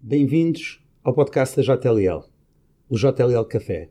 Bem-vindos 0.00 0.84
ao 1.02 1.14
podcast 1.14 1.56
da 1.56 1.62
JLL, 1.62 2.22
o 2.88 2.96
JLL 2.96 3.44
Café. 3.48 3.88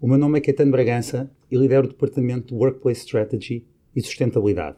O 0.00 0.06
meu 0.06 0.18
nome 0.18 0.38
é 0.38 0.40
Caetano 0.42 0.72
Bragança 0.72 1.30
e 1.50 1.56
lidero 1.56 1.86
o 1.86 1.88
Departamento 1.88 2.48
de 2.48 2.54
Workplace 2.54 3.00
Strategy 3.00 3.64
e 3.94 4.02
Sustentabilidade. 4.02 4.76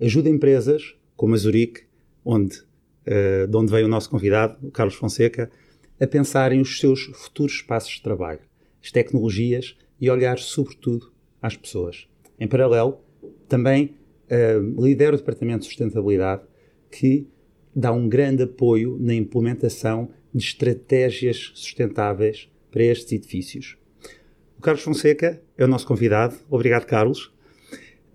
Ajudo 0.00 0.28
empresas, 0.28 0.96
como 1.16 1.34
a 1.34 1.38
Zurich, 1.38 1.84
onde, 2.24 2.58
uh, 3.06 3.46
de 3.48 3.56
onde 3.56 3.70
veio 3.70 3.86
o 3.86 3.88
nosso 3.88 4.10
convidado, 4.10 4.58
o 4.66 4.70
Carlos 4.72 4.96
Fonseca, 4.96 5.50
a 5.98 6.06
pensarem 6.06 6.60
os 6.60 6.78
seus 6.78 7.04
futuros 7.14 7.54
espaços 7.54 7.92
de 7.92 8.02
trabalho, 8.02 8.40
as 8.82 8.90
tecnologias 8.90 9.78
e 10.00 10.10
olhar, 10.10 10.38
sobretudo, 10.38 11.12
às 11.40 11.56
pessoas. 11.56 12.08
Em 12.38 12.48
paralelo, 12.48 12.98
também 13.48 13.96
uh, 14.30 14.84
lidero 14.84 15.14
o 15.14 15.18
Departamento 15.18 15.60
de 15.60 15.66
Sustentabilidade, 15.66 16.42
que 16.90 17.28
dá 17.76 17.92
um 17.92 18.08
grande 18.08 18.44
apoio 18.44 18.96
na 18.98 19.14
implementação 19.14 20.08
de 20.32 20.42
estratégias 20.42 21.52
sustentáveis 21.54 22.48
para 22.70 22.82
estes 22.82 23.12
edifícios. 23.12 23.76
O 24.58 24.62
Carlos 24.62 24.82
Fonseca 24.82 25.42
é 25.58 25.64
o 25.64 25.68
nosso 25.68 25.86
convidado. 25.86 26.34
Obrigado, 26.48 26.86
Carlos. 26.86 27.30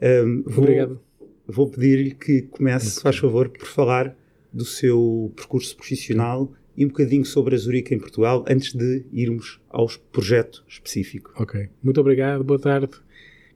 Um, 0.01 0.41
vou, 0.43 0.63
Obrigado. 0.63 0.99
Vou 1.47 1.69
pedir-lhe 1.69 2.11
que 2.11 2.43
comece, 2.43 2.99
faz 3.01 3.17
favor, 3.17 3.49
por 3.49 3.67
falar 3.67 4.17
do 4.51 4.65
seu 4.65 5.31
percurso 5.35 5.75
profissional 5.75 6.51
e 6.75 6.83
um 6.83 6.87
bocadinho 6.87 7.25
sobre 7.25 7.53
a 7.53 7.57
Zurica 7.57 7.93
em 7.93 7.99
Portugal, 7.99 8.43
antes 8.47 8.73
de 8.73 9.05
irmos 9.11 9.61
ao 9.69 9.87
projeto 10.11 10.63
específico. 10.67 11.31
Ok. 11.35 11.69
Muito 11.83 12.01
obrigado. 12.01 12.43
Boa 12.43 12.59
tarde. 12.59 12.89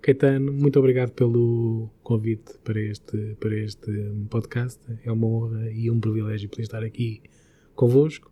Caetano, 0.05 0.54
muito 0.54 0.77
obrigado 0.77 1.14
pelo 1.14 1.90
convite 2.04 2.59
para 2.63 2.80
este, 2.80 3.36
para 3.40 3.55
este 3.55 3.91
podcast. 4.30 4.80
É 5.04 5.12
uma 5.12 5.26
honra 5.26 5.72
e 5.72 5.90
um 5.90 6.00
privilégio 6.00 6.48
poder 6.48 6.62
estar 6.62 6.84
aqui 6.84 7.23
convosco. 7.73 8.32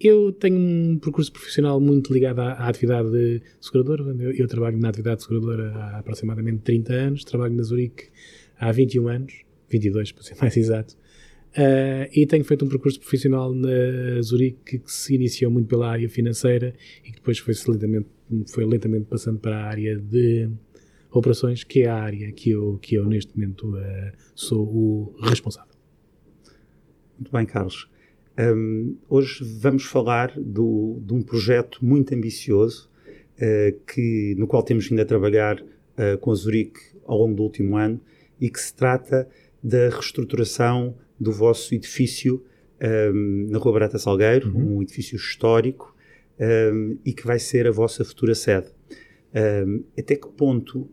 Eu 0.00 0.32
tenho 0.32 0.58
um 0.58 0.98
percurso 0.98 1.30
profissional 1.30 1.80
muito 1.80 2.12
ligado 2.12 2.40
à, 2.40 2.54
à 2.54 2.66
atividade 2.68 3.08
de 3.12 3.40
seguradora. 3.60 4.02
Eu, 4.18 4.32
eu, 4.32 4.48
trabalho 4.48 4.78
na 4.78 4.88
atividade 4.88 5.22
seguradora 5.22 5.70
há 5.76 5.98
aproximadamente 6.00 6.62
30 6.62 6.92
anos, 6.92 7.22
trabalho 7.22 7.54
na 7.54 7.62
Zurique 7.62 8.08
há 8.58 8.72
21 8.72 9.06
anos, 9.06 9.44
22 9.70 10.10
para 10.10 10.24
ser 10.24 10.34
mais 10.42 10.56
exato. 10.56 10.96
Uh, 11.56 12.10
e 12.12 12.26
tenho 12.26 12.44
feito 12.44 12.64
um 12.64 12.68
percurso 12.68 12.98
profissional 12.98 13.54
na 13.54 14.20
Zurique 14.22 14.80
que 14.80 14.92
se 14.92 15.14
iniciou 15.14 15.52
muito 15.52 15.68
pela 15.68 15.88
área 15.88 16.08
financeira 16.08 16.74
e 17.04 17.12
que 17.12 17.18
depois 17.18 17.38
foi 17.38 17.54
foi 18.48 18.64
lentamente 18.64 19.06
passando 19.06 19.38
para 19.38 19.56
a 19.56 19.64
área 19.66 19.96
de 19.96 20.50
operações, 21.18 21.64
que 21.64 21.82
é 21.82 21.88
a 21.88 21.96
área 21.96 22.30
que 22.32 22.50
eu, 22.50 22.78
que 22.80 22.94
eu 22.94 23.06
neste 23.06 23.36
momento 23.36 23.76
uh, 23.76 24.12
sou 24.34 24.62
o 24.62 25.16
responsável. 25.22 25.74
Muito 27.18 27.32
bem, 27.32 27.46
Carlos. 27.46 27.88
Um, 28.38 28.96
hoje 29.08 29.42
vamos 29.42 29.84
falar 29.84 30.32
do, 30.38 31.00
de 31.02 31.14
um 31.14 31.22
projeto 31.22 31.82
muito 31.82 32.14
ambicioso 32.14 32.90
uh, 33.08 33.80
que, 33.86 34.34
no 34.36 34.46
qual 34.46 34.62
temos 34.62 34.88
vindo 34.88 35.00
a 35.00 35.06
trabalhar 35.06 35.58
uh, 35.60 36.18
com 36.20 36.30
a 36.30 36.34
Zurique 36.34 36.80
ao 37.06 37.18
longo 37.18 37.34
do 37.34 37.42
último 37.42 37.76
ano 37.76 37.98
e 38.38 38.50
que 38.50 38.60
se 38.60 38.74
trata 38.74 39.26
da 39.62 39.88
reestruturação 39.88 40.94
do 41.18 41.32
vosso 41.32 41.74
edifício 41.74 42.44
um, 43.14 43.48
na 43.48 43.58
Rua 43.58 43.72
Barata 43.72 43.98
Salgueiro, 43.98 44.54
uhum. 44.54 44.76
um 44.76 44.82
edifício 44.82 45.16
histórico 45.16 45.96
um, 46.38 46.98
e 47.02 47.14
que 47.14 47.26
vai 47.26 47.38
ser 47.38 47.66
a 47.66 47.70
vossa 47.70 48.04
futura 48.04 48.34
sede. 48.34 48.66
até 49.98 50.14
que 50.14 50.28
ponto 50.28 50.86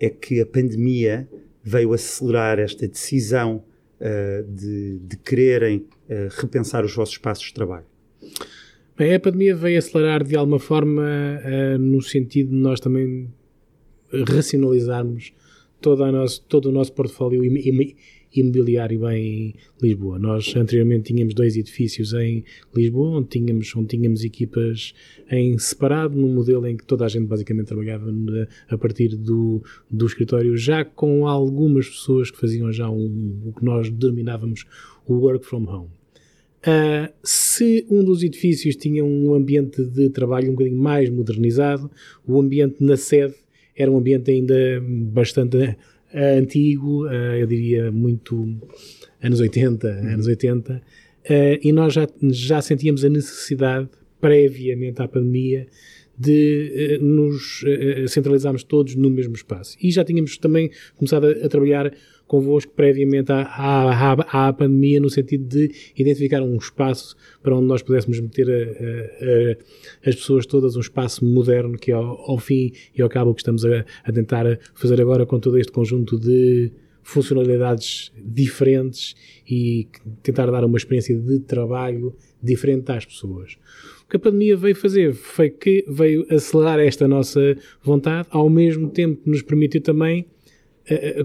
é 0.00 0.08
que 0.08 0.40
a 0.40 0.46
pandemia 0.46 1.28
veio 1.62 1.92
acelerar 1.92 2.58
esta 2.58 2.88
decisão 2.88 3.62
uh, 4.00 4.50
de, 4.50 4.98
de, 5.00 5.16
quererem 5.18 5.78
uh, 5.78 6.28
repensar 6.40 6.84
os 6.84 6.94
vossos 6.94 7.14
espaços 7.14 7.44
de 7.44 7.54
trabalho? 7.54 7.84
Bem, 8.96 9.14
a 9.14 9.20
pandemia 9.20 9.54
veio 9.54 9.78
acelerar 9.78 10.24
de 10.24 10.36
alguma 10.36 10.58
forma 10.58 11.02
uh, 11.02 11.78
no 11.78 12.00
sentido 12.00 12.50
de 12.50 12.56
nós 12.56 12.80
também 12.80 13.28
racionalizarmos 14.28 15.32
todo, 15.80 16.10
nosso, 16.10 16.42
todo 16.46 16.66
o 16.70 16.72
nosso 16.72 16.92
portfólio 16.92 17.44
imobiliário 18.34 19.08
em 19.10 19.54
Lisboa. 19.82 20.18
Nós 20.18 20.54
anteriormente 20.56 21.12
tínhamos 21.12 21.34
dois 21.34 21.56
edifícios 21.56 22.12
em 22.12 22.44
Lisboa, 22.74 23.18
onde 23.18 23.28
tínhamos, 23.28 23.74
onde 23.74 23.88
tínhamos 23.88 24.24
equipas 24.24 24.94
em 25.30 25.58
separado, 25.58 26.16
num 26.16 26.32
modelo 26.32 26.66
em 26.66 26.76
que 26.76 26.84
toda 26.84 27.04
a 27.04 27.08
gente 27.08 27.26
basicamente 27.26 27.66
trabalhava 27.66 28.06
a 28.68 28.78
partir 28.78 29.16
do, 29.16 29.62
do 29.90 30.06
escritório, 30.06 30.56
já 30.56 30.84
com 30.84 31.26
algumas 31.26 31.88
pessoas 31.88 32.30
que 32.30 32.38
faziam 32.38 32.72
já 32.72 32.88
um, 32.88 33.40
o 33.46 33.52
que 33.52 33.64
nós 33.64 33.90
denominávamos 33.90 34.64
o 35.06 35.14
work 35.14 35.44
from 35.44 35.64
home. 35.64 35.88
Uh, 36.60 37.10
se 37.24 37.86
um 37.88 38.04
dos 38.04 38.22
edifícios 38.22 38.76
tinha 38.76 39.02
um 39.02 39.32
ambiente 39.32 39.82
de 39.82 40.10
trabalho 40.10 40.48
um 40.48 40.52
bocadinho 40.52 40.76
mais 40.76 41.08
modernizado, 41.08 41.90
o 42.26 42.38
ambiente 42.38 42.76
na 42.80 42.98
sede 42.98 43.34
era 43.74 43.90
um 43.90 43.96
ambiente 43.96 44.30
ainda 44.30 44.54
bastante 44.82 45.74
antigo, 46.14 47.06
uh, 47.06 47.36
eu 47.38 47.46
diria 47.46 47.90
muito 47.92 48.56
anos 49.22 49.40
80, 49.40 49.86
uhum. 49.86 50.14
anos 50.14 50.26
80, 50.26 50.74
uh, 50.74 50.82
e 51.62 51.72
nós 51.72 51.92
já, 51.92 52.08
já 52.22 52.60
sentíamos 52.60 53.04
a 53.04 53.08
necessidade, 53.08 53.88
previamente 54.20 55.00
à 55.00 55.08
pandemia, 55.08 55.66
de 56.18 56.98
nos 57.00 57.64
centralizarmos 58.08 58.62
todos 58.62 58.94
no 58.94 59.08
mesmo 59.08 59.34
espaço. 59.34 59.74
E 59.80 59.90
já 59.90 60.04
tínhamos 60.04 60.36
também 60.36 60.70
começado 60.94 61.26
a, 61.26 61.30
a 61.30 61.48
trabalhar 61.48 61.90
convosco 62.30 62.72
previamente 62.76 63.32
à, 63.32 63.42
à, 63.42 64.46
à, 64.46 64.52
pandemia, 64.52 65.00
no 65.00 65.10
sentido 65.10 65.48
de 65.48 65.72
identificar 65.96 66.40
um 66.40 66.56
espaço 66.56 67.16
para 67.42 67.56
onde 67.56 67.66
nós 67.66 67.82
pudéssemos 67.82 68.20
meter 68.20 68.48
a, 68.48 70.08
as 70.08 70.14
pessoas 70.14 70.46
todas, 70.46 70.76
um 70.76 70.80
espaço 70.80 71.24
moderno 71.24 71.76
que 71.76 71.90
ao, 71.90 72.30
ao 72.30 72.38
fim 72.38 72.72
e 72.96 73.02
ao 73.02 73.08
cabo 73.08 73.32
o 73.32 73.34
que 73.34 73.40
estamos 73.40 73.64
a, 73.64 73.84
tentar 74.14 74.60
fazer 74.74 75.00
agora 75.00 75.26
com 75.26 75.40
todo 75.40 75.58
este 75.58 75.72
conjunto 75.72 76.16
de 76.20 76.70
funcionalidades 77.02 78.12
diferentes 78.16 79.16
e 79.44 79.88
tentar 80.22 80.46
dar 80.52 80.64
uma 80.64 80.78
experiência 80.78 81.18
de 81.18 81.40
trabalho 81.40 82.14
diferente 82.40 82.92
às 82.92 83.04
pessoas. 83.04 83.56
O 84.04 84.08
que 84.08 84.16
a 84.16 84.20
pandemia 84.20 84.56
veio 84.56 84.76
fazer 84.76 85.14
foi 85.14 85.50
que 85.50 85.84
veio 85.88 86.24
acelerar 86.30 86.78
esta 86.78 87.08
nossa 87.08 87.56
vontade, 87.82 88.28
ao 88.30 88.48
mesmo 88.48 88.88
tempo 88.88 89.20
que 89.20 89.30
nos 89.30 89.42
permitiu 89.42 89.80
também 89.80 90.26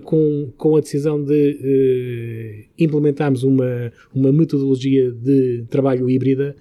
com, 0.04 0.52
com 0.58 0.76
a 0.76 0.80
decisão 0.80 1.24
de 1.24 2.68
uh, 2.68 2.70
implementarmos 2.78 3.44
uma, 3.44 3.92
uma 4.14 4.32
metodologia 4.32 5.12
de 5.12 5.66
trabalho 5.70 6.10
híbrida, 6.10 6.56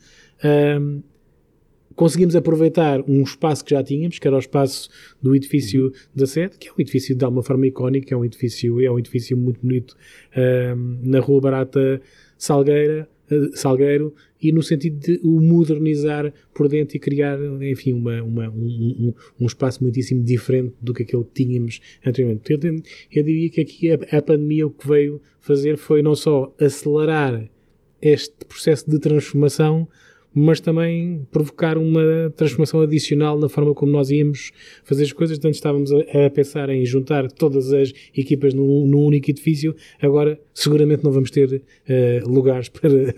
conseguimos 1.95 2.35
aproveitar 2.35 3.01
um 3.09 3.23
espaço 3.23 3.65
que 3.65 3.71
já 3.71 3.83
tínhamos, 3.83 4.19
que 4.19 4.27
era 4.27 4.37
o 4.37 4.39
espaço 4.39 4.89
do 5.23 5.35
edifício 5.35 5.93
da 6.15 6.27
sede, 6.27 6.59
que 6.59 6.69
é 6.69 6.73
um 6.73 6.75
edifício 6.79 7.15
de 7.15 7.25
alguma 7.25 7.43
forma 7.43 7.67
icónico, 7.67 8.13
é 8.13 8.17
um 8.17 8.25
edifício, 8.25 8.81
é 8.81 8.91
um 8.91 8.99
edifício 8.99 9.37
muito 9.37 9.61
bonito 9.61 9.97
na 11.03 11.21
Rua 11.21 11.41
Barata 11.41 12.01
Salgueira, 12.37 13.09
Salgueiro, 13.55 14.15
e 14.45 14.53
no 14.53 14.63
sentido 14.63 14.99
de 14.99 15.21
o 15.25 15.41
modernizar 15.41 16.31
por 16.53 16.69
dentro 16.69 16.99
e 16.99 17.01
criar, 17.01 17.39
enfim, 17.63 17.95
uma, 17.95 18.23
uma 18.23 18.51
um, 18.51 18.67
um, 19.09 19.15
um, 19.41 19.47
espaço 19.47 19.83
muitíssimo 19.83 20.23
diferente 20.23 20.75
do 20.83 20.93
que 20.93 21.03
aquele 21.03 21.25
que 21.25 21.45
tínhamos 21.45 21.81
anteriormente. 22.05 22.53
Eu, 22.53 22.61
eu 23.11 23.23
diria 23.25 23.49
que 23.49 23.61
aqui 23.63 23.91
a, 23.91 24.19
a 24.19 24.21
pandemia 24.21 24.67
o 24.67 24.71
que 24.71 24.87
veio 24.87 25.23
fazer 25.41 25.79
foi 25.79 26.03
não 26.03 26.15
só 26.15 26.55
acelerar 26.61 27.49
este 28.03 28.45
processo 28.45 28.91
de 28.91 28.99
transformação, 28.99 29.89
mas 30.35 30.61
também 30.61 31.27
provocar 31.31 31.79
uma 31.79 32.33
transformação 32.37 32.81
adicional 32.81 33.39
na 33.39 33.49
forma 33.49 33.73
como 33.73 33.93
nós 33.93 34.11
íamos 34.11 34.51
fazer 34.83 35.05
as 35.05 35.13
coisas. 35.13 35.39
Antes 35.39 35.59
estávamos 35.59 35.93
a, 35.93 36.27
a 36.27 36.31
pensar 36.31 36.69
em 36.71 36.85
juntar 36.85 37.31
todas 37.31 37.73
as 37.73 37.93
equipas 38.17 38.53
num, 38.53 38.85
num, 38.85 39.05
único 39.05 39.31
edifício, 39.31 39.77
agora 40.03 40.41
seguramente 40.53 41.05
não 41.05 41.13
vamos 41.13 41.31
ter 41.31 41.63
uh, 41.63 42.29
lugares 42.29 42.69
para, 42.71 43.15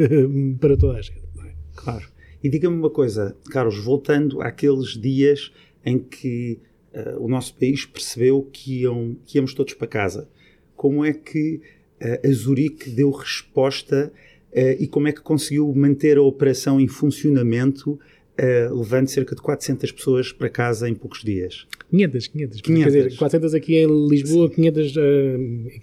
para 0.61 0.77
toda 0.77 0.99
a 0.99 1.01
gente. 1.01 1.23
É? 1.43 1.53
Claro. 1.75 2.05
E 2.45 2.51
diga-me 2.51 2.77
uma 2.77 2.91
coisa, 2.91 3.35
Carlos, 3.51 3.83
voltando 3.83 4.43
àqueles 4.43 4.91
dias 4.91 5.51
em 5.85 5.99
que 5.99 6.59
uh, 6.95 7.25
o 7.25 7.29
nosso 7.29 7.55
país 7.57 7.87
percebeu 7.87 8.43
que, 8.53 8.83
iam, 8.83 9.17
que 9.25 9.39
íamos 9.39 9.55
todos 9.55 9.73
para 9.73 9.87
casa, 9.87 10.29
como 10.77 11.03
é 11.03 11.15
que 11.15 11.63
uh, 12.03 12.29
a 12.29 12.33
Zurique 12.33 12.91
deu 12.91 13.11
resposta 13.11 14.13
Uh, 14.13 14.26
e 14.57 14.87
como 14.87 15.09
é 15.09 15.13
que 15.13 15.21
conseguiu 15.21 15.73
manter 15.75 16.17
a 16.17 16.23
operação 16.23 16.81
em 16.81 16.89
funcionamento, 16.89 17.93
uh, 17.93 18.75
levando 18.75 19.09
cerca 19.09 19.35
de 19.35 19.43
400 19.43 19.93
pessoas 19.93 20.33
para 20.33 20.49
casa 20.49 20.89
em 20.89 20.95
poucos 20.95 21.23
dias? 21.23 21.67
500, 21.91 22.27
500. 22.29 22.61
500. 22.61 22.93
Quer 22.93 23.03
dizer, 23.03 23.19
400 23.19 23.55
aqui 23.55 23.77
em 23.77 24.09
Lisboa, 24.09 24.51
500, 24.51 24.97
uh, 24.97 25.01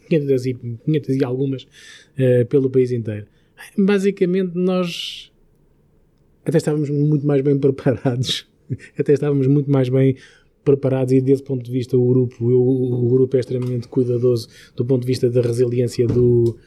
500, 0.09 0.45
e, 0.45 0.53
500 0.85 1.15
e 1.15 1.23
algumas 1.23 1.63
uh, 1.63 2.45
pelo 2.49 2.69
país 2.69 2.91
inteiro. 2.91 3.27
Basicamente, 3.77 4.53
nós 4.55 5.31
até 6.45 6.57
estávamos 6.57 6.89
muito 6.89 7.25
mais 7.25 7.41
bem 7.41 7.57
preparados. 7.57 8.47
até 8.97 9.13
estávamos 9.13 9.47
muito 9.47 9.69
mais 9.69 9.89
bem 9.89 10.15
preparados 10.63 11.13
e 11.13 11.21
desse 11.21 11.43
ponto 11.43 11.63
de 11.63 11.71
vista 11.71 11.97
o 11.97 12.07
grupo, 12.07 12.45
o 12.45 13.09
grupo 13.09 13.35
é 13.35 13.39
extremamente 13.39 13.87
cuidadoso 13.87 14.47
do 14.75 14.85
ponto 14.85 15.01
de 15.01 15.07
vista 15.07 15.29
da 15.29 15.41
resiliência 15.41 16.07
do, 16.07 16.57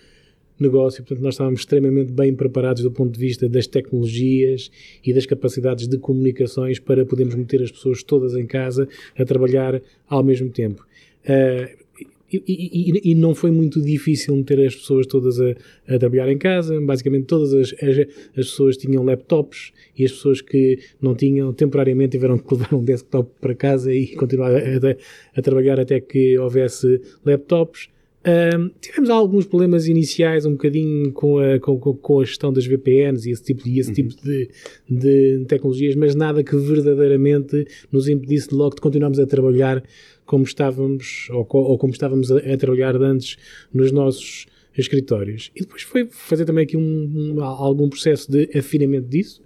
negócio, 0.59 1.03
portanto 1.03 1.23
nós 1.23 1.35
estávamos 1.35 1.61
extremamente 1.61 2.13
bem 2.13 2.35
preparados 2.35 2.83
do 2.83 2.91
ponto 2.91 3.13
de 3.13 3.21
vista 3.21 3.49
das 3.49 3.67
tecnologias 3.67 4.71
e 5.05 5.13
das 5.13 5.27
capacidades 5.27 5.87
de 5.87 5.99
comunicações 5.99 6.79
para 6.79 7.05
podermos 7.05 7.35
meter 7.35 7.63
as 7.63 7.71
pessoas 7.71 8.03
todas 8.03 8.35
em 8.35 8.47
casa 8.47 8.89
a 9.19 9.25
trabalhar 9.25 9.83
ao 10.09 10.23
mesmo 10.23 10.51
tempo. 10.51 10.87
Uh, 11.25 11.87
e, 12.33 12.43
e, 12.49 13.11
e, 13.13 13.15
não 13.15 13.35
foi 13.37 13.53
muito 13.53 13.81
difícil 13.81 14.35
meter 14.35 14.67
as 14.67 14.75
pessoas 14.75 15.07
todas 15.07 15.41
a, 15.41 15.55
a 15.89 15.99
trabalhar 15.99 16.29
em 16.29 16.37
casa. 16.37 16.81
Basicamente, 16.81 17.27
todas 17.27 17.55
as, 17.55 17.73
as, 17.75 17.99
as, 17.99 18.07
pessoas 18.35 18.77
tinham 18.77 19.05
laptops 19.05 19.73
e 19.97 20.05
as 20.05 20.11
pessoas 20.11 20.41
que 20.41 20.79
não 21.01 21.15
tinham, 21.15 21.53
temporariamente, 21.53 22.13
tiveram 22.13 22.37
que 22.37 22.53
levar 22.53 22.75
um 22.75 22.83
desktop 22.83 23.31
para 23.41 23.55
casa 23.55 23.95
e 23.95 24.09
continuar 24.17 24.51
a, 24.51 24.59
a, 24.59 24.97
a 25.37 25.43
trabalhar 25.43 25.79
até 25.79 26.01
que 26.01 26.37
houvesse 26.37 27.01
laptops. 27.25 27.89
Um, 28.27 28.71
tivemos 28.81 29.09
alguns 29.09 29.47
problemas 29.47 29.87
iniciais, 29.87 30.45
um 30.45 30.53
bocadinho 30.53 31.13
com 31.13 31.39
a, 31.39 31.61
com, 31.61 31.79
com 31.79 32.21
a 32.21 32.25
gestão 32.25 32.53
das 32.53 32.67
VPNs 32.67 33.29
e 33.29 33.31
esse 33.31 33.45
tipo, 33.45 33.69
e 33.69 33.79
esse 33.79 33.91
uhum. 33.91 33.95
tipo 33.95 34.17
de, 34.21 34.51
de, 34.91 35.45
tecnologias, 35.47 35.95
mas 35.95 36.17
nada 36.17 36.43
que 36.43 36.57
verdadeiramente 36.57 37.65
nos 37.93 38.09
impedisse 38.09 38.53
logo 38.53 38.75
de 38.75 38.81
continuarmos 38.81 39.21
a 39.21 39.27
trabalhar 39.27 39.81
como 40.25 40.43
estávamos, 40.43 41.29
ou, 41.31 41.47
ou 41.49 41.79
como 41.79 41.93
estávamos 41.93 42.33
a, 42.33 42.39
a, 42.39 42.57
trabalhar 42.57 42.97
antes 42.97 43.37
nos 43.73 43.93
nossos 43.93 44.47
escritórios. 44.77 45.53
E 45.55 45.61
depois 45.61 45.83
foi 45.83 46.09
fazer 46.11 46.45
também 46.45 46.65
aqui 46.65 46.77
um, 46.77 47.37
um, 47.37 47.45
algum 47.45 47.89
processo 47.89 48.29
de 48.29 48.51
afinamento 48.59 49.07
disso, 49.07 49.41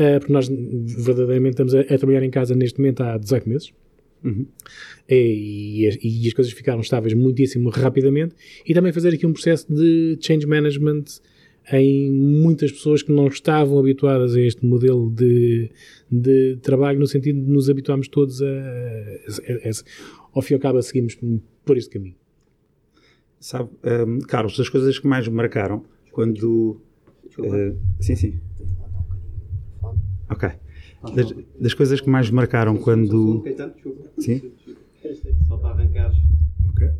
uh, 0.00 0.18
porque 0.20 0.32
nós 0.32 0.48
verdadeiramente 0.48 1.52
estamos 1.52 1.74
a, 1.74 1.80
a 1.80 1.98
trabalhar 1.98 2.22
em 2.22 2.30
casa 2.30 2.54
neste 2.54 2.78
momento 2.78 3.02
há 3.02 3.18
18 3.18 3.46
meses. 3.46 3.72
Uhum. 4.24 4.46
E, 5.08 5.88
e, 6.02 6.24
e, 6.24 6.26
as 6.26 6.32
coisas 6.32 6.52
ficaram 6.52 6.80
estáveis 6.80 7.14
muitíssimo 7.14 7.70
rapidamente. 7.70 8.34
E 8.66 8.74
também 8.74 8.92
fazer 8.92 9.14
aqui 9.14 9.26
um 9.26 9.32
processo 9.32 9.72
de 9.72 10.18
change 10.20 10.46
management 10.46 11.04
em 11.72 12.10
muitas 12.12 12.70
pessoas 12.70 13.02
que 13.02 13.12
não 13.12 13.26
estavam 13.26 13.78
habituadas 13.78 14.34
a 14.34 14.40
este 14.40 14.64
modelo 14.64 15.10
de, 15.10 15.70
de 16.10 16.56
trabalho, 16.62 16.98
no 16.98 17.06
sentido 17.06 17.40
de 17.40 17.50
nos 17.50 17.68
habituarmos 17.68 18.08
todos 18.08 18.40
a, 18.40 18.46
a, 18.46 18.48
a, 18.48 19.70
a 19.70 19.72
ao 20.32 20.42
fim 20.42 20.54
e 20.54 20.56
ao 20.56 20.60
cabo, 20.60 20.78
a 20.78 20.82
seguirmos 20.82 21.18
por 21.64 21.76
este 21.76 21.90
caminho. 21.90 22.16
Sabe, 23.40 23.70
um, 24.06 24.18
Carlos, 24.20 24.56
das 24.56 24.68
coisas 24.68 24.98
que 24.98 25.06
mais 25.06 25.26
me 25.26 25.34
marcaram 25.34 25.84
quando. 26.12 26.80
Uh, 27.38 27.76
sim, 28.00 28.16
sim. 28.16 28.40
Ok. 30.28 30.50
Das, 31.14 31.34
das 31.60 31.74
coisas 31.74 32.00
que 32.00 32.08
mais 32.08 32.30
marcaram 32.30 32.76
quando. 32.76 33.44
Sim? 34.18 34.52
Só 35.48 35.56
para 35.56 35.70
arrancar. 35.70 36.12
Ok. 36.70 36.90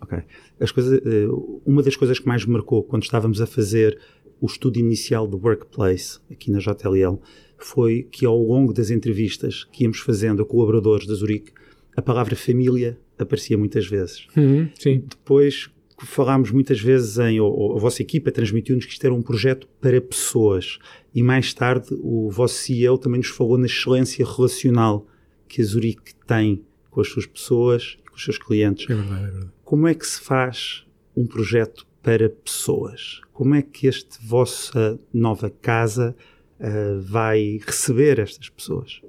Ok. 0.00 0.18
As 0.60 0.72
coisas, 0.72 1.00
eh, 1.04 1.26
uma 1.66 1.82
das 1.82 1.96
coisas 1.96 2.18
que 2.18 2.26
mais 2.26 2.44
me 2.44 2.52
marcou 2.52 2.82
quando 2.82 3.02
estávamos 3.02 3.40
a 3.40 3.46
fazer 3.46 3.98
o 4.40 4.46
estudo 4.46 4.78
inicial 4.78 5.26
do 5.26 5.36
Workplace 5.36 6.20
aqui 6.30 6.50
na 6.50 6.58
JLL 6.58 7.20
foi 7.58 8.04
que 8.04 8.24
ao 8.24 8.40
longo 8.40 8.72
das 8.72 8.90
entrevistas 8.90 9.64
que 9.64 9.82
íamos 9.82 9.98
fazendo 9.98 10.42
a 10.42 10.46
colaboradores 10.46 11.06
da 11.06 11.14
Zurique, 11.14 11.52
a 11.96 12.02
palavra 12.02 12.36
família 12.36 12.98
aparecia 13.18 13.58
muitas 13.58 13.86
vezes. 13.86 14.28
Uhum, 14.36 14.68
sim. 14.78 15.04
Depois 15.08 15.68
falámos 16.06 16.50
muitas 16.50 16.80
vezes 16.80 17.18
em, 17.18 17.40
ou, 17.40 17.52
ou 17.52 17.76
a 17.76 17.80
vossa 17.80 18.02
equipa 18.02 18.30
transmitiu-nos 18.30 18.84
que 18.86 18.92
isto 18.92 19.04
era 19.04 19.14
um 19.14 19.22
projeto 19.22 19.68
para 19.80 20.00
pessoas 20.00 20.78
e 21.14 21.22
mais 21.22 21.52
tarde 21.52 21.88
o 22.00 22.30
vosso 22.30 22.54
CEO 22.54 22.98
também 22.98 23.18
nos 23.18 23.28
falou 23.28 23.58
na 23.58 23.66
excelência 23.66 24.24
relacional 24.24 25.06
que 25.48 25.60
a 25.60 25.64
Zurique 25.64 26.14
tem 26.26 26.62
com 26.90 27.00
as 27.00 27.08
suas 27.08 27.26
pessoas 27.26 27.98
e 28.04 28.08
com 28.08 28.16
os 28.16 28.24
seus 28.24 28.38
clientes. 28.38 28.88
É 28.88 28.94
verdade, 28.94 29.24
é 29.24 29.30
verdade. 29.30 29.52
Como 29.64 29.88
é 29.88 29.94
que 29.94 30.06
se 30.06 30.20
faz 30.20 30.86
um 31.16 31.26
projeto 31.26 31.86
para 32.02 32.28
pessoas? 32.28 33.20
Como 33.32 33.54
é 33.54 33.62
que 33.62 33.88
esta 33.88 34.18
vossa 34.22 34.98
nova 35.12 35.50
casa 35.50 36.14
uh, 36.60 37.00
vai 37.00 37.60
receber 37.64 38.18
estas 38.18 38.48
pessoas? 38.48 39.00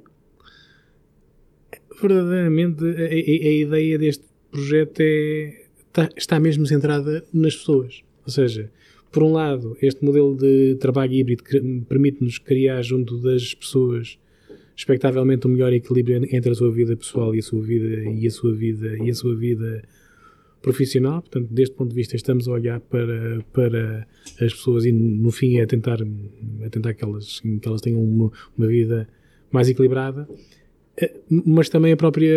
Verdadeiramente, 2.02 2.84
a, 2.84 2.88
a, 2.88 3.08
a 3.08 3.52
ideia 3.52 4.00
deste 4.00 4.24
projeto 4.52 5.00
é 5.02 5.69
está, 5.90 6.10
está 6.16 6.40
mesmo 6.40 6.66
centrada 6.66 7.24
nas 7.34 7.56
pessoas. 7.56 8.02
Ou 8.26 8.32
seja, 8.32 8.72
por 9.12 9.24
um 9.24 9.34
lado, 9.34 9.76
este 9.82 10.04
modelo 10.06 10.36
de 10.36 10.76
trabalho 10.76 11.14
híbrido 11.14 11.44
permite-nos 11.88 12.38
criar 12.38 12.82
junto 12.82 13.18
das 13.18 13.54
pessoas 13.54 14.18
expectavelmente 14.78 15.46
um 15.46 15.52
melhor 15.52 15.74
equilíbrio 15.74 16.24
entre 16.32 16.52
a 16.52 16.56
sua 16.56 16.72
vida 16.72 16.96
pessoal 16.96 17.36
e 17.36 17.40
a 17.40 17.42
sua 17.42 17.62
vida 17.62 18.10
e 18.10 18.26
a 18.26 18.32
sua 18.32 18.56
vida 18.56 18.98
e 18.98 19.10
a 19.10 19.14
sua 19.14 19.36
vida 19.36 19.84
profissional. 20.62 21.22
Portanto, 21.22 21.48
deste 21.52 21.76
ponto 21.76 21.90
de 21.90 21.96
vista, 21.96 22.16
estamos 22.16 22.48
a 22.48 22.52
olhar 22.52 22.80
para, 22.80 23.44
para 23.52 24.08
as 24.40 24.54
pessoas 24.54 24.86
e 24.86 24.92
no 24.92 25.32
fim 25.32 25.58
é 25.58 25.66
tentar, 25.66 26.00
é 26.62 26.70
tentar 26.70 26.94
que, 26.94 27.04
elas, 27.04 27.40
que 27.42 27.68
elas 27.68 27.82
tenham 27.82 28.02
uma, 28.02 28.32
uma 28.58 28.68
vida 28.68 29.08
mais 29.52 29.68
equilibrada. 29.68 30.30
Eh, 31.02 31.20
mas 31.30 31.70
também 31.70 31.94
a 31.94 31.98
própria 31.98 32.34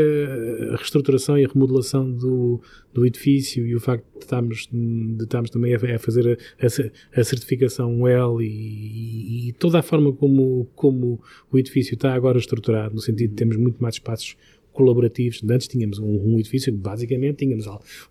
reestruturação 0.76 1.36
e 1.36 1.44
a 1.44 1.48
remodelação 1.48 2.10
do, 2.10 2.60
do 2.94 3.04
edifício 3.04 3.66
e 3.66 3.74
o 3.74 3.80
facto 3.80 4.04
de 4.14 4.20
estarmos, 4.20 4.68
de 4.70 5.24
estarmos 5.24 5.50
também 5.50 5.74
a, 5.74 5.96
a 5.96 5.98
fazer 5.98 6.38
a, 6.60 6.64
a, 6.64 7.20
a 7.20 7.24
certificação 7.24 8.02
WELL 8.02 8.40
e, 8.40 9.48
e, 9.48 9.52
toda 9.54 9.80
a 9.80 9.82
forma 9.82 10.12
como, 10.12 10.68
como 10.76 11.20
o 11.50 11.58
edifício 11.58 11.94
está 11.94 12.14
agora 12.14 12.38
estruturado, 12.38 12.94
no 12.94 13.00
sentido 13.00 13.30
de 13.30 13.36
termos 13.36 13.56
muito 13.56 13.82
mais 13.82 13.96
espaços 13.96 14.36
colaborativos. 14.72 15.42
Antes 15.48 15.66
tínhamos 15.66 15.98
um, 15.98 16.34
um 16.34 16.38
edifício 16.38 16.72
que 16.72 16.78
basicamente 16.78 17.38
tínhamos, 17.38 17.66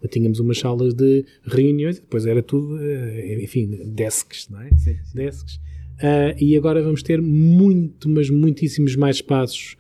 tínhamos 0.10 0.40
umas 0.40 0.60
salas 0.60 0.94
de 0.94 1.26
reuniões, 1.44 2.00
depois 2.00 2.26
era 2.26 2.44
tudo, 2.44 2.78
eh, 2.82 3.42
enfim, 3.42 3.68
desks, 3.86 4.50
não 4.50 4.62
é? 4.62 4.70
Sim, 4.78 4.98
sim. 5.04 5.16
Desks. 5.16 5.56
Uh, 6.02 6.34
e 6.40 6.58
agora 6.58 6.82
vamos 6.82 7.04
ter 7.04 7.22
muito, 7.22 8.10
mas 8.10 8.30
muitíssimos 8.30 8.96
mais 8.96 9.18
espaços 9.18 9.78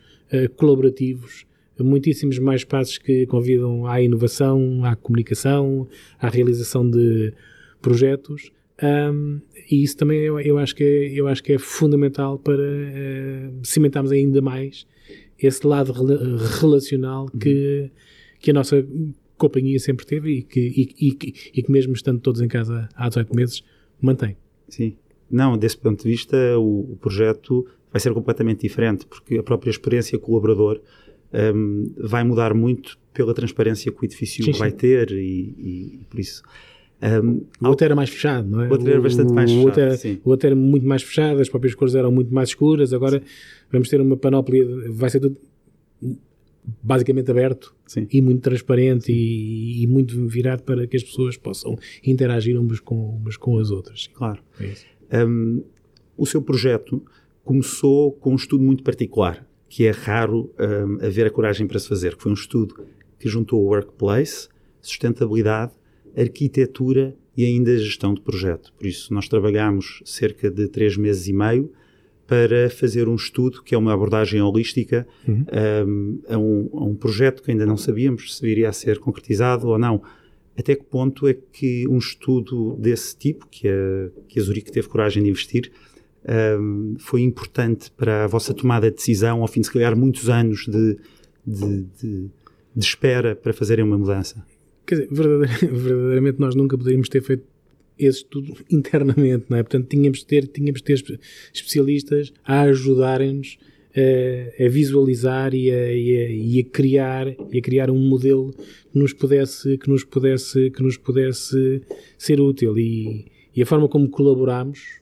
colaborativos, 0.55 1.45
muitíssimos 1.79 2.39
mais 2.39 2.61
espaços 2.61 2.97
que 2.97 3.25
convidam 3.25 3.85
à 3.85 4.01
inovação, 4.01 4.83
à 4.83 4.95
comunicação, 4.95 5.87
à 6.19 6.29
realização 6.29 6.89
de 6.89 7.33
projetos. 7.81 8.51
Um, 8.81 9.41
e 9.69 9.83
isso 9.83 9.97
também 9.97 10.19
eu, 10.19 10.39
eu, 10.39 10.57
acho 10.57 10.75
que 10.75 10.83
é, 10.83 11.13
eu 11.13 11.27
acho 11.27 11.43
que 11.43 11.53
é 11.53 11.59
fundamental 11.59 12.39
para 12.39 12.63
uh, 12.63 13.59
cimentarmos 13.63 14.11
ainda 14.11 14.41
mais 14.41 14.87
esse 15.37 15.65
lado 15.65 15.91
relacional 16.59 17.27
que, 17.27 17.91
que 18.39 18.51
a 18.51 18.53
nossa 18.53 18.85
companhia 19.37 19.79
sempre 19.79 20.05
teve 20.05 20.37
e 20.37 20.43
que, 20.43 20.59
e, 20.59 21.07
e, 21.07 21.33
e 21.55 21.63
que 21.63 21.71
mesmo 21.71 21.93
estando 21.93 22.19
todos 22.19 22.41
em 22.41 22.47
casa 22.47 22.89
há 22.95 23.07
18 23.07 23.35
meses, 23.35 23.63
mantém. 23.99 24.35
Sim. 24.67 24.95
Não, 25.29 25.57
desse 25.57 25.77
ponto 25.77 26.03
de 26.03 26.09
vista, 26.09 26.37
o, 26.57 26.93
o 26.93 26.97
projeto 26.97 27.65
vai 27.91 27.99
ser 27.99 28.13
completamente 28.13 28.61
diferente, 28.61 29.05
porque 29.05 29.37
a 29.37 29.43
própria 29.43 29.69
experiência 29.69 30.17
colaborador 30.17 30.81
um, 31.33 31.91
vai 31.97 32.23
mudar 32.23 32.53
muito 32.53 32.97
pela 33.13 33.33
transparência 33.33 33.91
que 33.91 34.01
o 34.01 34.05
edifício 34.05 34.45
sim, 34.45 34.51
vai 34.53 34.69
sim. 34.71 34.77
ter 34.77 35.11
e, 35.11 35.99
e, 35.99 35.99
por 36.09 36.19
isso. 36.19 36.43
Um, 37.01 37.43
o 37.59 37.69
outro 37.69 37.85
era 37.85 37.95
mais 37.95 38.09
fechado, 38.09 38.47
não 38.47 38.61
é? 38.61 38.67
O 38.67 38.71
outro 38.71 38.89
era 38.89 39.01
bastante 39.01 39.33
mais 39.33 39.49
fechado. 39.49 39.63
O 39.63 39.65
outro, 39.65 39.81
era, 39.81 40.19
o 40.23 40.29
outro 40.29 40.47
era 40.47 40.55
muito 40.55 40.87
mais 40.87 41.01
fechado, 41.01 41.41
as 41.41 41.49
próprias 41.49 41.73
cores 41.73 41.95
eram 41.95 42.11
muito 42.11 42.33
mais 42.33 42.49
escuras. 42.49 42.93
Agora 42.93 43.19
sim. 43.19 43.25
vamos 43.71 43.89
ter 43.89 43.99
uma 43.99 44.15
panóplia, 44.15 44.65
vai 44.91 45.09
ser 45.09 45.19
tudo 45.19 45.37
basicamente 46.81 47.31
aberto 47.31 47.75
Sim. 47.87 48.07
e 48.11 48.21
muito 48.21 48.41
transparente 48.41 49.11
e, 49.11 49.83
e, 49.83 49.87
muito 49.87 50.27
virado 50.27 50.63
para 50.63 50.85
que 50.85 50.95
as 50.95 51.03
pessoas 51.03 51.37
possam 51.37 51.77
interagir 52.05 52.59
umas 52.59 52.79
com, 52.79 53.17
umas 53.17 53.35
com 53.35 53.57
as 53.57 53.71
outras. 53.71 54.07
Claro. 54.13 54.41
É 55.09 55.25
um, 55.25 55.63
o 56.15 56.25
seu 56.25 56.41
projeto 56.41 57.03
começou 57.43 58.11
com 58.11 58.33
um 58.33 58.35
estudo 58.35 58.63
muito 58.63 58.83
particular, 58.83 59.45
que 59.67 59.85
é 59.85 59.91
raro 59.91 60.53
um, 60.59 61.05
haver 61.05 61.27
a 61.27 61.29
coragem 61.29 61.67
para 61.67 61.79
se 61.79 61.87
fazer, 61.87 62.15
que 62.15 62.23
foi 62.23 62.31
um 62.31 62.35
estudo 62.35 62.75
que 63.19 63.29
juntou 63.29 63.61
o 63.61 63.65
workplace, 63.65 64.47
sustentabilidade, 64.81 65.73
arquitetura 66.17 67.15
e 67.35 67.45
ainda 67.45 67.71
a 67.71 67.77
gestão 67.77 68.13
de 68.13 68.21
projeto. 68.21 68.73
Por 68.73 68.85
isso, 68.85 69.13
nós 69.13 69.27
trabalhamos 69.27 70.01
cerca 70.05 70.49
de 70.49 70.67
três 70.67 70.97
meses 70.97 71.27
e 71.27 71.33
meio 71.33 71.71
para 72.27 72.69
fazer 72.69 73.07
um 73.07 73.15
estudo 73.15 73.61
que 73.61 73.75
é 73.75 73.77
uma 73.77 73.93
abordagem 73.93 74.41
holística 74.41 75.05
uhum. 75.27 75.45
um, 75.51 76.21
a, 76.29 76.37
um, 76.37 76.69
a, 76.73 76.85
um, 76.85 76.95
projeto 76.95 77.43
que 77.43 77.51
ainda 77.51 77.65
não 77.65 77.75
sabíamos 77.75 78.37
se 78.37 78.41
viria 78.41 78.69
a 78.69 78.73
ser 78.73 78.99
concretizado 78.99 79.67
ou 79.67 79.77
não. 79.77 80.01
Até 80.57 80.75
que 80.75 80.83
ponto 80.83 81.27
é 81.27 81.33
que 81.33 81.87
um 81.87 81.97
estudo 81.97 82.75
desse 82.77 83.17
tipo, 83.17 83.47
que 83.49 83.67
a, 83.67 84.09
que 84.27 84.39
a 84.39 84.43
Zurique 84.43 84.71
teve 84.71 84.87
coragem 84.87 85.23
de 85.23 85.29
investir, 85.29 85.71
um, 86.59 86.95
foi 86.99 87.21
importante 87.21 87.91
para 87.91 88.25
a 88.25 88.27
vossa 88.27 88.53
tomada 88.53 88.89
de 88.89 88.97
decisão, 88.97 89.41
ao 89.41 89.47
fim 89.47 89.61
de 89.61 89.67
se 89.67 89.73
calhar 89.73 89.95
muitos 89.95 90.29
anos 90.29 90.65
de, 90.67 90.97
de, 91.45 91.85
de, 91.99 92.29
de 92.75 92.85
espera 92.85 93.35
para 93.35 93.53
fazerem 93.53 93.83
uma 93.83 93.97
mudança? 93.97 94.45
Quer 94.85 95.07
dizer, 95.07 95.09
verdadeiramente 95.71 96.39
nós 96.39 96.55
nunca 96.55 96.77
poderíamos 96.77 97.09
ter 97.09 97.21
feito 97.21 97.43
esse 97.97 98.19
estudo 98.19 98.55
internamente, 98.69 99.45
não 99.49 99.57
é? 99.57 99.63
Portanto, 99.63 99.87
tínhamos 99.87 100.19
de 100.19 100.25
ter, 100.25 100.47
tínhamos 100.47 100.81
de 100.81 100.85
ter 100.85 101.19
especialistas 101.53 102.33
a 102.43 102.61
ajudarem-nos 102.61 103.57
a, 103.95 104.65
a 104.65 104.69
visualizar 104.69 105.53
e 105.53 105.69
a, 105.69 105.91
e, 105.91 106.17
a, 106.17 106.29
e 106.29 106.59
a, 106.59 106.63
criar 106.63 107.27
e 107.27 107.57
a 107.57 107.61
criar 107.61 107.89
um 107.89 107.99
modelo 107.99 108.53
que 108.91 108.97
nos 108.97 109.11
pudesse 109.11 109.77
que 109.77 109.89
nos 109.89 110.03
pudesse 110.05 110.69
que 110.71 110.81
nos 110.81 110.95
pudesse 110.95 111.81
ser 112.17 112.39
útil 112.39 112.77
e, 112.77 113.25
e 113.53 113.61
a 113.61 113.65
forma 113.65 113.89
como 113.89 114.09
colaboramos 114.09 115.00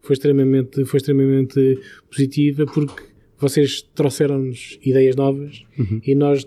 foi 0.00 0.14
extremamente 0.14 0.84
foi 0.84 0.98
extremamente 0.98 1.78
positiva 2.08 2.66
porque 2.66 3.10
vocês 3.38 3.82
trouxeram-nos 3.94 4.78
ideias 4.84 5.16
novas 5.16 5.64
uhum. 5.78 6.00
e 6.06 6.14
nós 6.14 6.46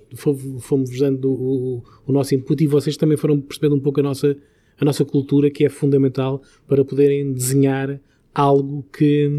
fomos 0.60 0.98
dando 1.00 1.32
o, 1.32 1.84
o, 2.06 2.12
nosso 2.12 2.36
input 2.36 2.64
e 2.64 2.68
vocês 2.68 2.96
também 2.96 3.18
foram 3.18 3.42
percebendo 3.42 3.76
um 3.76 3.80
pouco 3.80 4.00
a 4.00 4.04
nossa 4.04 4.38
a 4.80 4.86
nossa 4.86 5.04
cultura 5.06 5.50
que 5.50 5.66
é 5.66 5.70
fundamental 5.70 6.42
para 6.68 6.84
poderem 6.86 7.34
desenhar 7.34 8.00
algo 8.34 8.86
que 8.96 9.30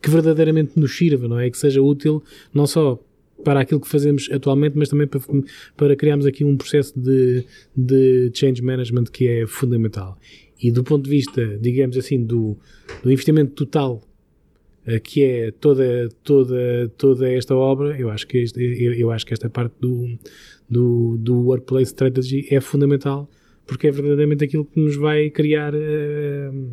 que 0.00 0.10
verdadeiramente 0.10 0.78
nos 0.78 0.94
sirva, 0.94 1.26
não 1.26 1.38
é? 1.38 1.48
Que 1.48 1.56
seja 1.56 1.80
útil 1.80 2.22
não 2.52 2.66
só 2.66 3.00
para 3.42 3.60
aquilo 3.60 3.80
que 3.80 3.88
fazemos 3.88 4.28
atualmente, 4.30 4.76
mas 4.76 4.88
também 4.88 5.06
para, 5.06 5.20
para 5.76 5.96
criarmos 5.96 6.26
aqui 6.26 6.44
um 6.44 6.56
processo 6.56 6.98
de, 6.98 7.44
de 7.76 8.30
change 8.34 8.62
management 8.62 9.04
que 9.04 9.26
é 9.28 9.46
fundamental. 9.46 10.18
E 10.62 10.70
do 10.70 10.84
ponto 10.84 11.04
de 11.04 11.10
vista, 11.10 11.58
digamos 11.58 11.96
assim, 11.96 12.24
do, 12.24 12.56
do 13.02 13.10
investimento 13.10 13.52
total 13.52 14.00
uh, 14.86 15.00
que 15.00 15.24
é 15.24 15.50
toda, 15.50 16.08
toda, 16.22 16.90
toda 16.96 17.30
esta 17.30 17.54
obra, 17.54 17.98
eu 17.98 18.10
acho 18.10 18.26
que, 18.26 18.38
este, 18.38 18.60
eu, 18.60 18.94
eu, 18.94 19.10
acho 19.10 19.26
que 19.26 19.32
esta 19.32 19.50
parte 19.50 19.74
do, 19.80 20.18
do, 20.68 21.16
do 21.18 21.40
Workplace 21.46 21.92
Strategy 21.92 22.46
é 22.50 22.60
fundamental 22.60 23.28
porque 23.66 23.88
é 23.88 23.90
verdadeiramente 23.90 24.44
aquilo 24.44 24.64
que 24.64 24.78
nos 24.80 24.96
vai 24.96 25.30
criar 25.30 25.74
uh, 25.74 26.70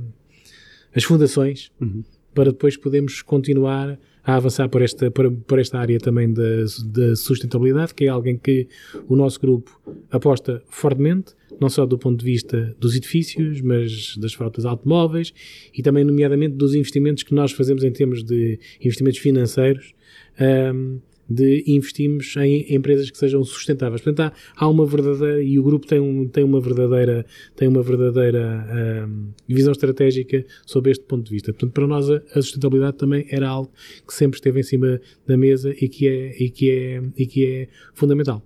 as 0.94 1.04
fundações 1.04 1.72
uhum. 1.80 2.04
para 2.34 2.52
depois 2.52 2.78
podermos 2.78 3.22
continuar 3.22 3.98
a 4.24 4.36
avançar 4.36 4.70
por 4.70 4.82
esta, 4.82 5.10
por, 5.10 5.32
por 5.32 5.60
esta 5.60 5.80
área 5.80 5.98
também 6.00 6.32
da, 6.32 6.64
da, 6.86 7.16
sustentabilidade, 7.16 7.94
que 7.94 8.06
é 8.06 8.08
alguém 8.08 8.38
que 8.38 8.68
o 9.08 9.16
nosso 9.16 9.40
grupo 9.40 9.82
aposta 10.12 10.62
fortemente, 10.68 11.34
não 11.62 11.70
só 11.70 11.86
do 11.86 11.98
ponto 11.98 12.20
de 12.20 12.26
vista 12.26 12.76
dos 12.80 12.96
edifícios, 12.96 13.62
mas 13.62 14.18
das 14.18 14.34
frotas 14.34 14.66
automóveis 14.66 15.32
e 15.72 15.84
também, 15.84 16.04
nomeadamente, 16.04 16.56
dos 16.56 16.74
investimentos 16.74 17.22
que 17.22 17.36
nós 17.36 17.52
fazemos 17.52 17.84
em 17.84 17.92
termos 17.92 18.24
de 18.24 18.60
investimentos 18.82 19.20
financeiros. 19.20 19.94
Um, 20.40 21.00
de 21.30 21.64
investimos 21.66 22.36
em 22.36 22.76
empresas 22.76 23.10
que 23.10 23.18
sejam 23.18 23.42
sustentáveis. 23.44 24.02
Portanto, 24.02 24.34
há, 24.34 24.66
há 24.66 24.68
uma 24.68 24.86
verdadeira, 24.86 25.42
e 25.42 25.58
o 25.58 25.64
grupo 25.64 25.88
tem, 25.88 25.98
um, 25.98 26.28
tem 26.28 26.44
uma 26.44 26.60
verdadeira, 26.60 27.26
tem 27.56 27.70
uma 27.70 27.82
verdadeira 27.82 29.08
um, 29.08 29.30
visão 29.48 29.72
estratégica 29.72 30.46
sobre 30.66 30.92
este 30.92 31.06
ponto 31.06 31.24
de 31.24 31.32
vista. 31.32 31.54
Portanto, 31.54 31.72
para 31.72 31.88
nós 31.88 32.10
a, 32.10 32.18
a, 32.36 32.42
sustentabilidade 32.42 32.98
também 32.98 33.26
era 33.30 33.48
algo 33.48 33.72
que 34.06 34.14
sempre 34.14 34.38
esteve 34.38 34.60
em 34.60 34.64
cima 34.64 35.00
da 35.26 35.38
mesa 35.38 35.74
e 35.80 35.88
que 35.88 36.08
é, 36.08 36.44
e 36.44 36.50
que 36.50 36.70
é, 36.70 37.04
e 37.18 37.26
que 37.26 37.46
é 37.46 37.68
fundamental. 37.94 38.46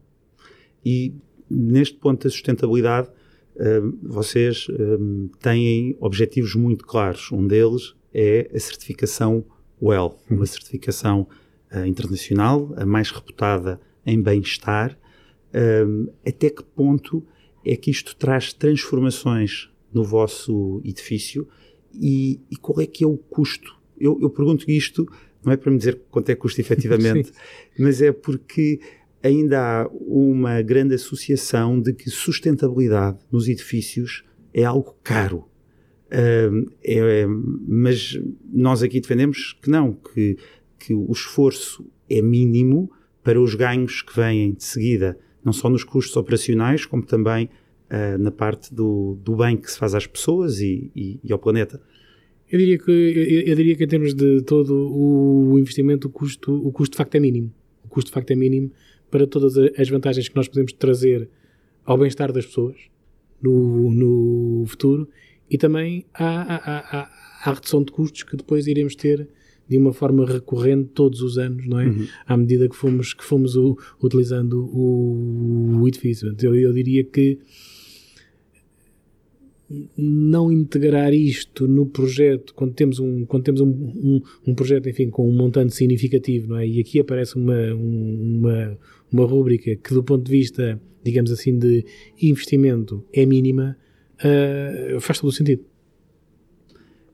E 0.85 1.11
neste 1.49 1.97
ponto 1.97 2.23
da 2.23 2.29
sustentabilidade, 2.29 3.09
hum, 3.57 3.97
vocês 4.03 4.67
hum, 4.69 5.29
têm 5.39 5.95
objetivos 5.99 6.55
muito 6.55 6.85
claros. 6.85 7.31
Um 7.31 7.47
deles 7.47 7.95
é 8.13 8.49
a 8.53 8.59
certificação 8.59 9.45
WELL, 9.81 10.17
uma 10.29 10.39
uhum. 10.39 10.45
certificação 10.45 11.27
uh, 11.71 11.85
internacional, 11.85 12.73
a 12.77 12.85
mais 12.85 13.11
reputada 13.11 13.79
em 14.05 14.21
bem-estar. 14.21 14.97
Um, 15.53 16.07
até 16.25 16.49
que 16.49 16.63
ponto 16.63 17.25
é 17.65 17.75
que 17.75 17.89
isto 17.89 18.15
traz 18.15 18.53
transformações 18.53 19.69
no 19.93 20.03
vosso 20.03 20.81
edifício 20.83 21.47
e, 21.93 22.39
e 22.51 22.57
qual 22.57 22.81
é 22.81 22.85
que 22.85 23.03
é 23.03 23.07
o 23.07 23.17
custo? 23.17 23.75
Eu, 23.97 24.19
eu, 24.21 24.29
pergunto 24.29 24.69
isto, 24.69 25.07
não 25.43 25.53
é 25.53 25.57
para 25.57 25.71
me 25.71 25.77
dizer 25.77 26.01
quanto 26.11 26.29
é 26.29 26.35
que 26.35 26.41
custa 26.41 26.59
efetivamente, 26.61 27.31
mas 27.79 28.01
é 28.01 28.11
porque 28.11 28.79
ainda 29.25 29.59
há 29.59 29.87
uma 29.91 30.61
grande 30.61 30.95
associação 30.95 31.79
de 31.79 31.93
que 31.93 32.09
sustentabilidade 32.09 33.19
nos 33.31 33.47
edifícios 33.47 34.23
é 34.53 34.63
algo 34.63 34.95
caro. 35.03 35.45
Um, 36.11 36.65
é, 36.83 37.25
mas 37.67 38.19
nós 38.53 38.83
aqui 38.83 39.01
defendemos 39.01 39.57
que 39.61 39.69
não, 39.69 39.93
que 39.93 40.37
que 40.85 40.93
o 40.93 41.11
esforço 41.11 41.85
é 42.09 42.21
mínimo 42.21 42.91
para 43.23 43.41
os 43.41 43.55
ganhos 43.55 44.03
que 44.03 44.15
vêm 44.15 44.53
de 44.53 44.63
seguida, 44.63 45.17
não 45.43 45.51
só 45.51 45.67
nos 45.67 45.83
custos 45.83 46.15
operacionais, 46.15 46.85
como 46.85 47.03
também 47.03 47.49
uh, 47.89 48.17
na 48.19 48.29
parte 48.29 48.73
do, 48.73 49.17
do 49.23 49.35
bem 49.35 49.57
que 49.57 49.71
se 49.71 49.79
faz 49.79 49.95
às 49.95 50.05
pessoas 50.05 50.59
e, 50.59 50.91
e, 50.95 51.19
e 51.23 51.33
ao 51.33 51.39
planeta. 51.39 51.81
Eu 52.51 52.59
diria, 52.59 52.77
que, 52.77 52.91
eu, 52.91 53.41
eu, 53.47 53.55
diria 53.55 53.75
que 53.75 53.83
em 53.83 53.87
termos 53.87 54.13
de 54.13 54.41
todo 54.43 54.75
o 54.75 55.57
investimento, 55.57 56.07
o 56.07 56.11
custo, 56.11 56.53
o 56.55 56.71
custo 56.71 56.91
de 56.91 56.97
facto 56.97 57.15
é 57.15 57.19
mínimo. 57.19 57.51
O 57.83 57.87
custo 57.87 58.09
de 58.09 58.13
facto 58.13 58.29
é 58.29 58.35
mínimo 58.35 58.71
para 59.09 59.27
todas 59.27 59.57
as 59.57 59.89
vantagens 59.89 60.27
que 60.27 60.35
nós 60.35 60.47
podemos 60.47 60.73
trazer 60.73 61.29
ao 61.85 61.97
bem-estar 61.97 62.31
das 62.31 62.45
pessoas 62.45 62.75
no, 63.41 63.91
no 63.91 64.65
futuro 64.67 65.07
e 65.49 65.57
também 65.57 66.05
à, 66.13 66.25
à, 66.25 67.01
à, 67.01 67.09
à 67.45 67.53
redução 67.53 67.83
de 67.83 67.91
custos 67.91 68.23
que 68.23 68.35
depois 68.35 68.67
iremos 68.67 68.95
ter 68.95 69.27
de 69.67 69.77
uma 69.77 69.93
forma 69.93 70.25
recorrente 70.25 70.91
todos 70.93 71.21
os 71.21 71.37
anos, 71.37 71.65
não 71.67 71.79
é? 71.79 71.87
Uhum. 71.87 72.07
À 72.27 72.37
medida 72.37 72.69
que 72.69 72.75
fomos, 72.75 73.13
que 73.13 73.23
fomos 73.23 73.55
o, 73.55 73.77
utilizando 74.01 74.63
o, 74.65 75.79
o 75.81 75.87
edifício. 75.87 76.35
Eu, 76.41 76.55
eu 76.55 76.71
diria 76.71 77.03
que 77.03 77.39
não 79.97 80.51
integrar 80.51 81.13
isto 81.13 81.67
no 81.67 81.87
projeto 81.87 82.53
quando 82.53 82.73
temos 82.73 82.99
um 82.99 83.25
quando 83.25 83.43
temos 83.43 83.61
um, 83.61 83.67
um, 83.67 84.21
um, 84.47 84.53
projeto 84.53 84.87
enfim 84.87 85.09
com 85.09 85.27
um 85.27 85.35
montante 85.35 85.73
significativo 85.73 86.49
não 86.49 86.57
é 86.57 86.67
e 86.67 86.79
aqui 86.79 86.99
aparece 86.99 87.35
uma 87.35 87.73
uma 87.73 88.77
uma 89.11 89.25
rúbrica 89.25 89.75
que 89.75 89.93
do 89.93 90.03
ponto 90.03 90.23
de 90.23 90.31
vista 90.31 90.79
digamos 91.03 91.31
assim 91.31 91.57
de 91.57 91.83
investimento 92.21 93.03
é 93.11 93.25
mínima 93.25 93.75
uh, 94.19 94.99
faz 94.99 95.19
todo 95.19 95.29
o 95.29 95.33
sentido 95.33 95.63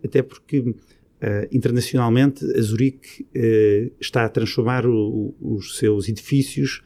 até 0.03 0.21
porque 0.21 0.75
Uh, 1.21 1.45
internacionalmente, 1.51 2.43
a 2.57 2.61
Zurique 2.63 3.21
uh, 3.21 3.93
está 4.01 4.25
a 4.25 4.29
transformar 4.29 4.87
o, 4.87 5.35
o, 5.39 5.55
os 5.57 5.77
seus 5.77 6.09
edifícios 6.09 6.81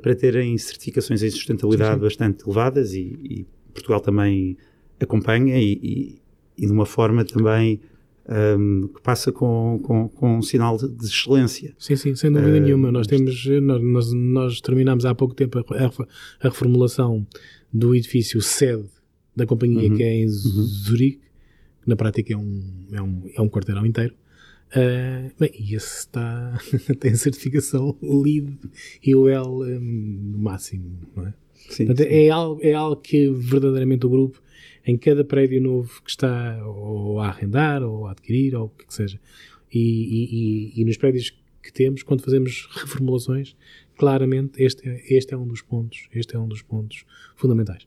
para 0.00 0.14
terem 0.14 0.56
certificações 0.56 1.20
em 1.24 1.30
sustentabilidade 1.30 1.94
sim, 1.94 1.98
sim. 1.98 2.04
bastante 2.04 2.44
elevadas 2.44 2.94
e, 2.94 3.18
e, 3.24 3.46
Portugal 3.74 3.98
também 3.98 4.56
acompanha 5.04 5.58
e, 5.58 5.72
e, 5.82 6.18
e 6.58 6.66
de 6.66 6.72
uma 6.72 6.86
forma 6.86 7.24
também 7.24 7.80
um, 8.58 8.88
que 8.88 9.02
passa 9.02 9.32
com, 9.32 9.80
com, 9.82 10.08
com, 10.08 10.38
um 10.38 10.42
sinal 10.42 10.76
de, 10.76 11.04
excelência. 11.04 11.74
Sim, 11.78 11.96
sim, 11.96 12.14
sem 12.14 12.30
dúvida 12.30 12.60
nenhuma. 12.60 12.92
Nós 12.92 13.06
temos, 13.06 13.46
nós, 13.62 14.12
nós, 14.12 14.60
terminamos 14.60 15.04
há 15.04 15.14
pouco 15.14 15.34
tempo 15.34 15.58
a, 15.58 15.90
reformulação 16.40 17.26
do 17.72 17.94
edifício 17.94 18.40
sede 18.40 18.84
da 19.34 19.46
companhia 19.46 19.88
uhum, 19.88 19.96
que 19.96 20.02
é 20.02 20.14
em 20.14 20.24
uhum. 20.24 20.30
Zurique 20.30 21.32
que 21.82 21.88
na 21.88 21.96
prática 21.96 22.32
é 22.32 22.36
um, 22.36 22.62
é 22.92 23.02
um, 23.02 23.22
é 23.36 23.42
um 23.42 23.48
quarteirão 23.48 23.84
inteiro. 23.84 24.14
Uh, 24.70 25.30
bem, 25.38 25.50
e 25.58 25.74
esse 25.74 25.98
está, 25.98 26.58
tem 26.98 27.14
certificação 27.14 27.96
LEED 28.00 28.56
e 29.04 29.14
o 29.14 29.28
L 29.28 29.46
um, 29.46 30.30
no 30.32 30.38
máximo, 30.38 30.98
não 31.14 31.26
é? 31.26 31.34
Sim, 31.68 31.86
Portanto, 31.86 32.08
sim. 32.08 32.14
É, 32.14 32.30
algo, 32.30 32.60
é 32.62 32.72
algo 32.72 32.96
que 32.96 33.30
verdadeiramente 33.30 34.06
o 34.06 34.08
grupo, 34.08 34.41
em 34.86 34.96
cada 34.96 35.24
prédio 35.24 35.60
novo 35.60 36.02
que 36.02 36.10
está 36.10 36.60
ou 36.66 37.20
a 37.20 37.28
arrendar 37.28 37.82
ou 37.82 38.06
a 38.06 38.12
adquirir 38.12 38.54
ou 38.54 38.66
o 38.66 38.68
que, 38.70 38.86
que 38.86 38.94
seja, 38.94 39.20
e, 39.72 40.74
e, 40.74 40.80
e, 40.80 40.84
nos 40.84 40.96
prédios 40.96 41.30
que 41.62 41.72
temos, 41.72 42.02
quando 42.02 42.22
fazemos 42.22 42.68
reformulações, 42.72 43.56
claramente 43.96 44.62
este, 44.62 44.82
este 45.08 45.32
é 45.32 45.36
um 45.36 45.46
dos 45.46 45.62
pontos, 45.62 46.08
este 46.12 46.36
é 46.36 46.38
um 46.38 46.46
dos 46.46 46.60
pontos 46.60 47.04
fundamentais. 47.36 47.86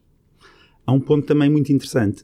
Há 0.86 0.94
um 0.94 1.00
ponto 1.00 1.28
também 1.28 1.50
muito 1.50 1.72
interessante 1.72 2.24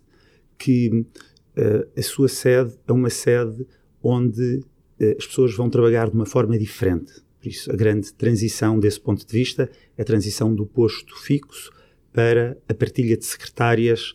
que 0.58 0.90
uh, 0.90 1.90
a 1.96 2.02
sua 2.02 2.28
sede 2.28 2.74
é 2.88 2.92
uma 2.92 3.10
sede 3.10 3.66
onde 4.02 4.58
uh, 5.00 5.18
as 5.18 5.26
pessoas 5.28 5.56
vão 5.56 5.70
trabalhar 5.70 6.10
de 6.10 6.16
uma 6.16 6.26
forma 6.26 6.58
diferente. 6.58 7.14
Por 7.40 7.48
isso, 7.48 7.72
a 7.72 7.76
grande 7.76 8.14
transição 8.14 8.80
desse 8.80 9.00
ponto 9.00 9.26
de 9.26 9.32
vista 9.32 9.70
é 9.98 10.02
a 10.02 10.06
transição 10.06 10.54
do 10.54 10.66
posto 10.66 11.16
fixo 11.18 11.72
para 12.14 12.58
a 12.68 12.74
partilha 12.74 13.18
de 13.18 13.26
secretárias 13.26 14.14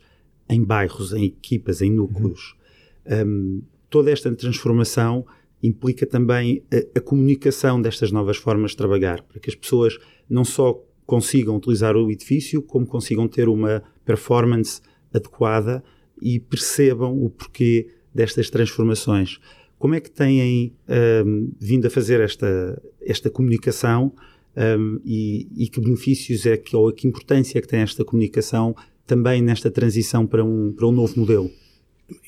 em 0.48 0.62
bairros, 0.62 1.12
em 1.12 1.24
equipas, 1.24 1.82
em 1.82 1.90
núcleos. 1.90 2.56
Uhum. 3.06 3.26
Um, 3.26 3.62
toda 3.88 4.10
esta 4.10 4.34
transformação 4.34 5.24
implica 5.62 6.06
também 6.06 6.62
a, 6.72 6.98
a, 6.98 7.00
comunicação 7.00 7.80
destas 7.80 8.12
novas 8.12 8.36
formas 8.36 8.72
de 8.72 8.76
trabalhar, 8.76 9.22
para 9.22 9.40
que 9.40 9.50
as 9.50 9.56
pessoas 9.56 9.98
não 10.28 10.44
só 10.44 10.82
consigam 11.06 11.56
utilizar 11.56 11.96
o 11.96 12.10
edifício, 12.10 12.60
como 12.60 12.86
consigam 12.86 13.26
ter 13.28 13.48
uma 13.48 13.82
performance 14.04 14.80
adequada 15.14 15.82
e 16.20 16.38
percebam 16.38 17.22
o 17.22 17.30
porquê 17.30 17.88
destas 18.14 18.50
transformações. 18.50 19.38
Como 19.78 19.94
é 19.94 20.00
que 20.00 20.10
têm 20.10 20.74
um, 21.24 21.52
vindo 21.60 21.86
a 21.86 21.90
fazer 21.90 22.20
esta, 22.20 22.82
esta 23.00 23.30
comunicação 23.30 24.12
um, 24.56 25.00
e, 25.04 25.46
e, 25.54 25.68
que 25.68 25.80
benefícios 25.80 26.46
é 26.46 26.56
que, 26.56 26.74
ou 26.74 26.90
que 26.92 27.06
importância 27.06 27.58
é 27.58 27.60
que 27.60 27.68
tem 27.68 27.80
esta 27.80 28.04
comunicação 28.04 28.74
também 29.06 29.42
nesta 29.42 29.70
transição 29.70 30.26
para 30.26 30.44
um, 30.44 30.72
para 30.72 30.86
um 30.86 30.92
novo 30.92 31.18
modelo? 31.18 31.50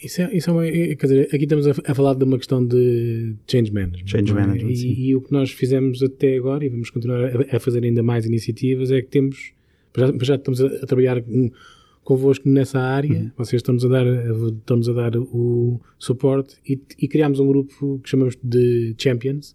Isso 0.03 0.23
é, 0.23 0.37
isso 0.37 0.51
é 0.51 0.53
uma, 0.53 0.67
é, 0.67 0.95
quer 0.97 1.07
dizer, 1.07 1.29
aqui 1.33 1.45
estamos 1.45 1.67
a, 1.67 1.71
a, 1.71 1.95
falar 1.95 2.15
de 2.15 2.25
uma 2.25 2.37
questão 2.37 2.65
de 2.65 3.35
change 3.47 3.73
management. 3.73 4.07
Change 4.07 4.31
é? 4.33 4.35
management, 4.35 4.73
e, 4.73 5.09
e, 5.09 5.17
o 5.17 5.21
que 5.21 5.31
nós 5.31 5.53
fizemos 5.53 6.03
até 6.03 6.37
agora, 6.37 6.65
e 6.65 6.69
vamos 6.69 6.91
continuar 6.91 7.25
a, 7.27 7.57
a 7.57 7.61
fazer 7.61 7.85
ainda 7.85 8.03
mais 8.03 8.27
iniciativas, 8.27 8.91
é 8.91 9.01
que 9.01 9.09
temos, 9.09 9.53
já, 9.97 10.13
já 10.21 10.35
estamos 10.35 10.61
a, 10.61 10.67
a 10.67 10.87
trabalhar 10.87 11.23
com, 11.23 11.51
convosco 12.03 12.49
nessa 12.49 12.81
área, 12.81 13.21
uhum. 13.21 13.31
vocês 13.37 13.61
estão-nos 13.61 13.85
a 13.85 13.89
dar, 13.89 14.07
estão 14.07 14.81
a 14.81 14.93
dar 14.95 15.17
o 15.17 15.79
suporte 15.99 16.57
e, 16.67 16.81
e 16.99 17.07
criámos 17.07 17.39
um 17.39 17.47
grupo 17.47 18.01
que 18.03 18.09
chamamos 18.09 18.37
de 18.43 18.95
Champions, 18.99 19.55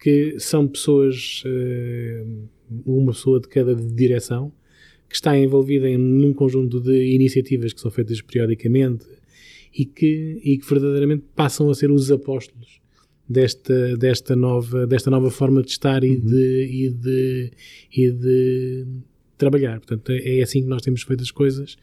que 0.00 0.36
são 0.40 0.66
pessoas, 0.66 1.42
eh, 1.46 2.24
uma 2.84 3.12
pessoa 3.12 3.38
de 3.38 3.46
cada 3.46 3.76
direção, 3.76 4.50
que 5.12 5.16
está 5.16 5.36
envolvida 5.38 5.86
em 5.86 5.98
num 5.98 6.32
conjunto 6.32 6.80
de 6.80 7.14
iniciativas 7.14 7.74
que 7.74 7.80
são 7.80 7.90
feitas 7.90 8.22
periodicamente 8.22 9.04
e 9.76 9.84
que, 9.84 10.40
e 10.42 10.56
que 10.56 10.66
verdadeiramente 10.66 11.24
passam 11.36 11.68
a 11.68 11.74
ser 11.74 11.90
os 11.90 12.10
apóstolos 12.10 12.80
desta, 13.28 13.94
desta, 13.98 14.34
nova, 14.34 14.86
desta 14.86 15.10
nova 15.10 15.30
forma 15.30 15.62
de 15.62 15.70
estar 15.70 16.02
e, 16.02 16.16
uhum. 16.16 16.20
de, 16.24 16.68
e, 16.70 16.90
de, 16.90 17.50
e 17.94 18.10
de 18.10 18.86
trabalhar. 19.36 19.80
Portanto, 19.80 20.12
é, 20.12 20.38
é 20.38 20.42
assim 20.42 20.62
que 20.62 20.68
nós 20.68 20.80
temos 20.80 21.02
feito 21.02 21.22
as 21.22 21.30
coisas 21.30 21.76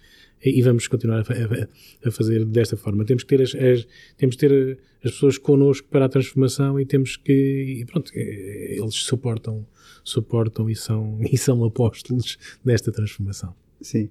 e 0.43 0.61
vamos 0.61 0.87
continuar 0.87 1.19
a, 1.19 2.07
a, 2.07 2.11
fazer 2.11 2.45
desta 2.45 2.77
forma. 2.77 3.03
Temos 3.05 3.23
que 3.23 3.35
ter 3.35 3.43
as, 3.43 3.55
as, 3.55 3.87
temos 4.17 4.35
que 4.35 4.47
ter 4.47 4.79
as 5.03 5.11
pessoas 5.11 5.37
connosco 5.37 5.87
para 5.89 6.05
a 6.05 6.09
transformação 6.09 6.79
e 6.79 6.85
temos 6.85 7.17
que 7.17 7.79
e 7.81 7.85
pronto, 7.85 8.11
é, 8.15 8.77
eles 8.77 8.95
suportam 8.95 9.65
suportam 10.03 10.69
e 10.69 10.75
são 10.75 11.19
e 11.29 11.37
são 11.37 11.63
apóstolos 11.63 12.37
desta 12.63 12.91
transformação. 12.91 13.53
Sim. 13.81 14.09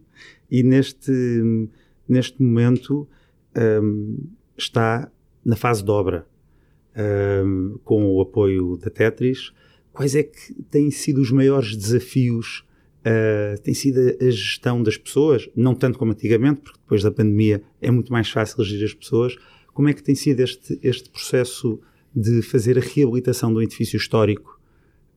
E 0.50 0.62
neste 0.62 1.12
neste 2.08 2.42
momento 2.42 3.08
um, 3.82 4.18
está 4.56 5.10
na 5.44 5.56
fase 5.56 5.82
de 5.82 5.90
obra 5.90 6.26
um, 7.44 7.78
com 7.84 8.04
o 8.04 8.20
apoio 8.20 8.76
da 8.76 8.90
Tetris. 8.90 9.52
Quais 9.92 10.14
é 10.14 10.22
que 10.22 10.54
têm 10.70 10.90
sido 10.90 11.20
os 11.20 11.32
maiores 11.32 11.76
desafios 11.76 12.64
uh, 13.00 13.60
tem 13.62 13.74
sido 13.74 13.98
a 14.20 14.30
gestão 14.30 14.82
das 14.82 14.96
pessoas, 14.96 15.48
não 15.54 15.74
tanto 15.74 15.98
como 15.98 16.12
antigamente, 16.12 16.60
porque 16.60 16.78
depois 16.78 17.02
da 17.02 17.10
pandemia 17.10 17.62
é 17.80 17.90
muito 17.90 18.12
mais 18.12 18.28
fácil 18.30 18.62
gerir 18.64 18.84
as 18.84 18.94
pessoas. 18.94 19.36
Como 19.72 19.88
é 19.88 19.94
que 19.94 20.02
tem 20.02 20.14
sido 20.14 20.40
este, 20.40 20.78
este 20.82 21.08
processo 21.10 21.80
de 22.14 22.42
fazer 22.42 22.78
a 22.78 22.80
reabilitação 22.80 23.52
do 23.52 23.62
edifício 23.62 23.96
histórico 23.96 24.60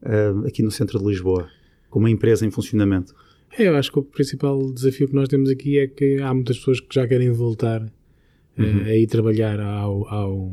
uh, 0.03 0.45
aqui 0.45 0.61
no 0.61 0.71
centro 0.71 0.99
de 0.99 1.05
Lisboa, 1.05 1.49
com 1.89 1.99
uma 1.99 2.09
empresa 2.09 2.45
em 2.45 2.51
funcionamento? 2.51 3.13
É, 3.57 3.67
eu 3.67 3.75
acho 3.75 3.91
que 3.91 3.99
o 3.99 4.03
principal 4.03 4.71
desafio 4.71 5.07
que 5.07 5.13
nós 5.13 5.27
temos 5.27 5.49
aqui 5.49 5.79
é 5.79 5.87
que 5.87 6.21
há 6.21 6.33
muitas 6.33 6.57
pessoas 6.57 6.79
que 6.79 6.93
já 6.93 7.07
querem 7.07 7.31
voltar 7.31 7.81
uh, 7.81 8.61
uhum. 8.61 8.83
a 8.85 8.95
ir 8.95 9.07
trabalhar 9.07 9.59
ao, 9.59 10.07
ao, 10.07 10.51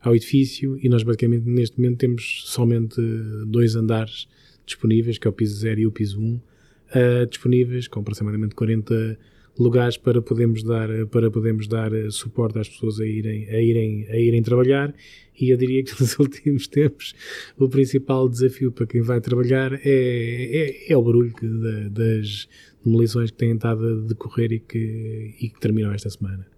ao 0.00 0.14
edifício 0.14 0.78
e 0.80 0.88
nós 0.88 1.02
basicamente 1.02 1.44
neste 1.46 1.80
momento 1.80 1.98
temos 1.98 2.42
somente 2.46 3.00
dois 3.46 3.74
andares 3.74 4.28
disponíveis, 4.72 5.18
que 5.18 5.26
é 5.26 5.30
o 5.30 5.32
piso 5.32 5.56
0 5.56 5.80
e 5.80 5.86
o 5.86 5.92
piso 5.92 6.20
1, 6.20 6.34
uh, 6.34 7.26
disponíveis 7.28 7.88
com 7.88 8.00
aproximadamente 8.00 8.54
40 8.54 9.18
lugares 9.58 9.96
para 9.96 10.22
podermos 10.22 10.62
dar 10.62 10.88
para 11.10 11.30
podermos 11.30 11.66
dar 11.66 11.92
eh, 11.92 12.10
suporte 12.10 12.58
às 12.58 12.68
pessoas 12.68 12.98
a 13.00 13.06
irem 13.06 13.48
a 13.50 13.60
irem 13.60 14.06
a 14.08 14.16
irem 14.16 14.42
trabalhar 14.42 14.94
e 15.38 15.50
eu 15.50 15.56
diria 15.56 15.84
que 15.84 15.92
nos 16.00 16.18
últimos 16.18 16.66
tempos 16.66 17.14
o 17.58 17.68
principal 17.68 18.28
desafio 18.28 18.72
para 18.72 18.86
quem 18.86 19.02
vai 19.02 19.20
trabalhar 19.20 19.74
é, 19.74 19.80
é, 19.84 20.92
é 20.92 20.96
o 20.96 21.02
barulho 21.02 21.34
que, 21.34 21.46
da, 21.46 21.88
das 21.88 22.48
demolições 22.84 23.30
que 23.30 23.36
têm 23.36 23.54
estado 23.54 23.86
a 23.86 24.08
decorrer 24.08 24.52
e 24.52 24.60
que, 24.60 25.34
e 25.40 25.48
que 25.50 25.60
terminam 25.60 25.92
esta 25.92 26.08
semana. 26.08 26.51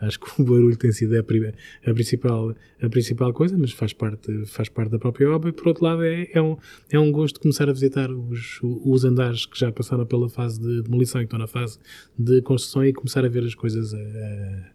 Acho 0.00 0.20
que 0.20 0.40
o 0.40 0.44
barulho 0.44 0.76
tem 0.76 0.92
sido 0.92 1.16
a, 1.16 1.20
a, 1.20 1.94
principal, 1.94 2.54
a 2.80 2.88
principal 2.88 3.32
coisa, 3.32 3.56
mas 3.58 3.72
faz 3.72 3.92
parte, 3.92 4.46
faz 4.46 4.68
parte 4.68 4.90
da 4.90 4.98
própria 4.98 5.30
obra. 5.30 5.50
E 5.50 5.52
por 5.52 5.68
outro 5.68 5.84
lado, 5.84 6.02
é, 6.04 6.28
é, 6.32 6.40
um, 6.40 6.56
é 6.90 6.98
um 6.98 7.10
gosto 7.10 7.40
começar 7.40 7.68
a 7.68 7.72
visitar 7.72 8.10
os, 8.10 8.60
os 8.62 9.04
andares 9.04 9.46
que 9.46 9.58
já 9.58 9.72
passaram 9.72 10.06
pela 10.06 10.28
fase 10.28 10.60
de 10.60 10.82
demolição 10.82 11.20
e 11.20 11.24
estão 11.24 11.38
na 11.38 11.46
fase 11.46 11.78
de 12.18 12.42
construção 12.42 12.84
e 12.84 12.92
começar 12.92 13.24
a 13.24 13.28
ver 13.28 13.44
as 13.44 13.54
coisas 13.54 13.94
a, 13.94 13.98
a, 13.98 14.70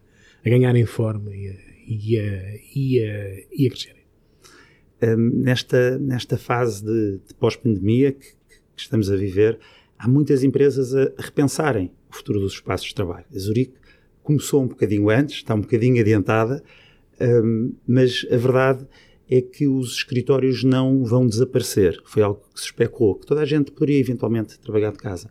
a 0.46 0.50
ganharem 0.50 0.84
forma 0.84 1.34
e 1.34 1.48
a, 1.48 1.54
e 1.86 2.18
a, 2.18 2.54
e 2.74 3.00
a, 3.00 3.46
e 3.52 3.66
a 3.66 3.70
crescerem. 3.70 4.00
Um, 5.02 5.42
nesta, 5.42 5.98
nesta 5.98 6.36
fase 6.36 6.84
de, 6.84 7.20
de 7.26 7.34
pós-pandemia 7.34 8.12
que, 8.12 8.26
que, 8.26 8.82
estamos 8.82 9.10
a 9.10 9.16
viver, 9.16 9.58
há 9.98 10.06
muitas 10.06 10.44
empresas 10.44 10.94
a 10.94 11.10
repensarem 11.16 11.90
o 12.10 12.16
futuro 12.16 12.38
dos 12.38 12.52
espaços 12.52 12.88
de 12.88 12.94
trabalho. 12.94 13.24
A 13.34 13.38
Zurique 13.38 13.79
começou 14.22 14.62
um 14.62 14.68
bocadinho 14.68 15.08
antes, 15.10 15.36
está 15.36 15.54
um 15.54 15.60
bocadinho 15.60 16.00
adiantada, 16.00 16.62
um, 17.20 17.72
mas 17.86 18.26
a 18.30 18.36
verdade 18.36 18.86
é 19.30 19.40
que 19.40 19.68
os 19.68 19.94
escritórios 19.96 20.64
não 20.64 21.04
vão 21.04 21.26
desaparecer. 21.26 22.00
Foi 22.04 22.22
algo 22.22 22.42
que 22.52 22.60
se 22.60 22.66
especulou, 22.66 23.14
que 23.14 23.26
toda 23.26 23.40
a 23.42 23.44
gente 23.44 23.70
poderia 23.70 24.00
eventualmente 24.00 24.58
trabalhar 24.58 24.90
de 24.90 24.98
casa. 24.98 25.30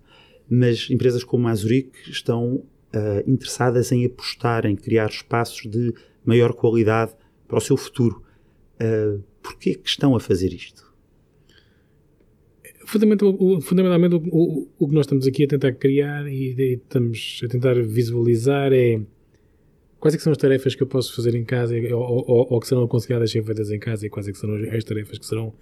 Mas 0.49 0.88
empresas 0.89 1.23
como 1.23 1.47
a 1.47 1.56
Zurich 1.56 1.91
estão 2.10 2.56
uh, 2.56 3.23
interessadas 3.28 3.91
em 3.91 4.06
apostar, 4.06 4.65
em 4.65 4.75
criar 4.75 5.10
espaços 5.10 5.69
de 5.69 5.93
maior 6.23 6.54
qualidade 6.54 7.12
para 7.47 7.58
o 7.58 7.62
seu 7.62 7.75
futuro. 7.75 8.23
Uh, 8.82 9.21
Porquê 9.41 9.73
que 9.75 9.89
estão 9.89 10.15
a 10.15 10.19
fazer 10.19 10.54
isto? 10.54 10.88
Fundamentalmente, 12.91 13.62
fundamentalmente 13.62 14.15
o, 14.15 14.19
o, 14.32 14.67
o, 14.80 14.88
que 14.88 14.95
nós 14.95 15.06
estamos 15.06 15.28
aqui 15.28 15.43
a 15.43 15.47
tentar 15.47 15.73
criar 15.73 16.28
e, 16.28 16.56
e, 16.58 16.73
estamos 16.73 17.39
a 17.43 17.47
tentar 17.47 17.75
visualizar 17.84 18.73
é 18.73 18.99
quais 19.99 20.15
é 20.15 20.17
que 20.17 20.23
são 20.23 20.32
as 20.32 20.38
tarefas 20.39 20.73
que 20.73 20.82
eu 20.82 20.88
posso 20.88 21.15
fazer 21.15 21.36
em 21.36 21.45
casa 21.45 21.75
ou, 21.93 22.25
ou, 22.28 22.47
ou 22.49 22.60
que 22.60 22.67
serão 22.67 22.84
aconselhadas 22.84 23.30
serem 23.30 23.45
feitas 23.45 23.69
em 23.69 23.78
casa 23.78 24.08
e 24.08 24.10
quais 24.10 24.28
é 24.28 24.32
que 24.32 24.39
serão 24.39 24.56
as 24.56 24.84
tarefas 24.84 25.19
que 25.19 25.25
serão 25.25 25.54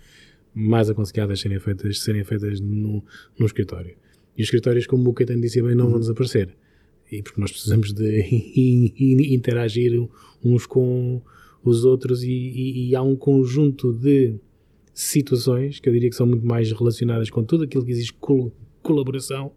mais 0.55 0.89
aconselhadas 0.89 1.41
serem 1.41 1.59
feitas, 1.59 1.99
serem 1.99 2.23
feitas 2.23 2.61
no, 2.61 3.03
no 3.37 3.45
escritório. 3.45 3.95
E 4.37 4.41
os 4.41 4.47
escritórios, 4.47 4.87
como 4.87 5.09
o 5.09 5.13
Caetano 5.13 5.41
disse 5.41 5.61
bem, 5.61 5.75
não 5.75 5.85
vão 5.85 5.95
uhum. 5.95 5.99
desaparecer. 5.99 6.55
E 7.11 7.21
porque 7.21 7.41
nós 7.41 7.51
precisamos 7.51 7.91
de 7.91 8.93
interagir 9.33 9.91
uns 10.41 10.65
com 10.65 11.21
os 11.61 11.83
outros 11.83 12.23
e, 12.23 12.31
e, 12.31 12.89
e 12.89 12.95
há 12.95 13.01
um 13.01 13.17
conjunto 13.17 13.91
de 13.91 14.35
situações 14.97 15.79
que 15.79 15.87
eu 15.87 15.93
diria 15.93 16.09
que 16.09 16.15
são 16.15 16.25
muito 16.25 16.43
mais 16.43 16.71
relacionadas 16.71 17.29
com 17.29 17.43
tudo 17.43 17.65
aquilo 17.65 17.85
que 17.85 17.91
existe 17.91 18.13
col 18.13 18.51
colaboração 18.81 19.51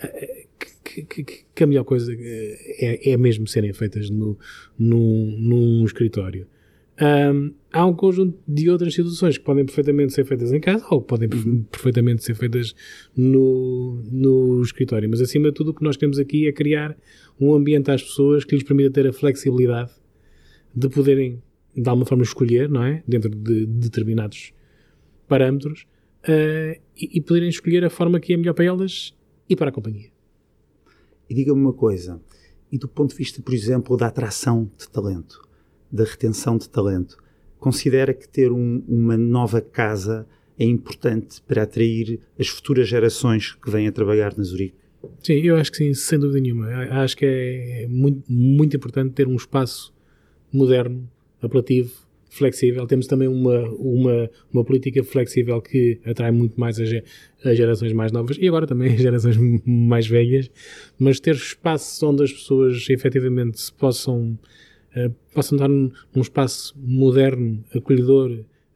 eh, 0.00 0.46
que, 0.82 1.02
que, 1.04 1.44
que, 1.54 1.62
a 1.62 1.66
melhor 1.66 1.84
coisa 1.84 2.12
eh, 2.12 2.98
é, 3.04 3.10
é 3.12 3.16
mesmo 3.16 3.46
serem 3.46 3.72
feitas 3.72 4.10
no, 4.10 4.36
no, 4.76 5.26
num 5.38 5.84
escritório. 5.84 6.48
Um, 7.00 7.54
há 7.72 7.86
um 7.86 7.94
conjunto 7.94 8.36
de 8.46 8.68
outras 8.68 8.92
situações 8.92 9.38
que 9.38 9.44
podem 9.44 9.64
perfeitamente 9.64 10.12
ser 10.12 10.24
feitas 10.24 10.52
em 10.52 10.60
casa 10.60 10.84
ou 10.90 11.00
podem 11.00 11.28
uhum. 11.32 11.62
perfeitamente 11.70 12.24
ser 12.24 12.34
feitas 12.34 12.74
no, 13.16 14.02
no 14.10 14.62
escritório. 14.62 15.08
Mas 15.08 15.20
acima 15.20 15.48
de 15.48 15.54
tudo, 15.54 15.70
o 15.70 15.74
que 15.74 15.84
nós 15.84 15.96
queremos 15.96 16.18
aqui 16.18 16.48
é 16.48 16.52
criar 16.52 16.96
um 17.40 17.54
ambiente 17.54 17.88
às 17.90 18.02
pessoas 18.02 18.44
que 18.44 18.56
lhes 18.56 18.64
permita 18.64 18.90
ter 18.90 19.06
a 19.06 19.12
flexibilidade 19.12 19.92
de 20.74 20.88
poderem, 20.88 21.40
de 21.76 21.88
alguma 21.88 22.04
forma, 22.04 22.24
escolher, 22.24 22.68
não 22.68 22.82
é? 22.82 23.02
Dentro 23.06 23.30
de 23.30 23.66
determinados 23.66 24.52
parâmetros 25.32 25.86
uh, 26.24 26.78
e, 26.94 27.16
e, 27.18 27.20
poderem 27.22 27.48
escolher 27.48 27.82
a 27.86 27.88
forma 27.88 28.20
que 28.20 28.34
é 28.34 28.36
melhor 28.36 28.52
para 28.52 28.66
elas 28.66 29.14
e 29.48 29.56
para 29.56 29.70
a 29.70 29.72
companhia. 29.72 30.10
E 31.26 31.34
diga-me 31.34 31.58
uma 31.58 31.72
coisa, 31.72 32.20
e 32.70 32.76
do 32.76 32.86
ponto 32.86 33.12
de 33.12 33.16
vista, 33.16 33.40
por 33.40 33.54
exemplo, 33.54 33.96
da 33.96 34.08
atração 34.08 34.70
de 34.76 34.86
talento, 34.90 35.40
da 35.90 36.04
retenção 36.04 36.58
de 36.58 36.68
talento, 36.68 37.16
considera 37.58 38.12
que 38.12 38.28
ter 38.28 38.52
um, 38.52 38.84
uma 38.86 39.16
nova 39.16 39.62
casa 39.62 40.26
é 40.58 40.66
importante 40.66 41.40
para 41.40 41.62
atrair 41.62 42.20
as 42.38 42.48
futuras 42.48 42.86
gerações 42.86 43.54
que 43.54 43.70
vêm 43.70 43.88
a 43.88 43.92
trabalhar 43.92 44.36
na 44.36 44.44
Zurique? 44.44 44.76
Sim, 45.22 45.40
eu 45.40 45.56
acho 45.56 45.70
que 45.72 45.78
sim, 45.78 45.94
sem 45.94 46.18
dúvida 46.18 46.40
nenhuma. 46.40 46.68
Acho 46.90 47.16
que 47.16 47.24
é 47.24 47.86
muito, 47.88 48.30
muito 48.30 48.76
importante 48.76 49.14
ter 49.14 49.26
um 49.26 49.34
espaço 49.34 49.94
moderno, 50.52 51.08
apelativo, 51.40 52.06
flexível. 52.32 52.86
Temos 52.86 53.06
também 53.06 53.28
uma, 53.28 53.60
uma, 53.72 54.30
uma 54.50 54.64
política 54.64 55.04
flexível 55.04 55.60
que 55.60 56.00
atrai 56.04 56.30
muito 56.30 56.58
mais 56.58 56.80
as, 56.80 56.90
as 57.44 57.56
gerações 57.56 57.92
mais 57.92 58.10
novas 58.10 58.38
e 58.40 58.48
agora 58.48 58.66
também 58.66 58.94
as 58.94 59.00
gerações 59.02 59.36
mais 59.66 60.06
velhas, 60.06 60.50
mas 60.98 61.20
ter 61.20 61.34
espaços 61.34 62.02
onde 62.02 62.22
as 62.24 62.32
pessoas 62.32 62.88
efetivamente 62.88 63.60
se 63.60 63.72
possam, 63.72 64.38
uh, 64.96 65.14
possam 65.34 65.56
estar 65.56 65.68
num, 65.68 65.92
num 66.14 66.22
espaço 66.22 66.74
moderno, 66.78 67.62
acolhedor, 67.74 68.30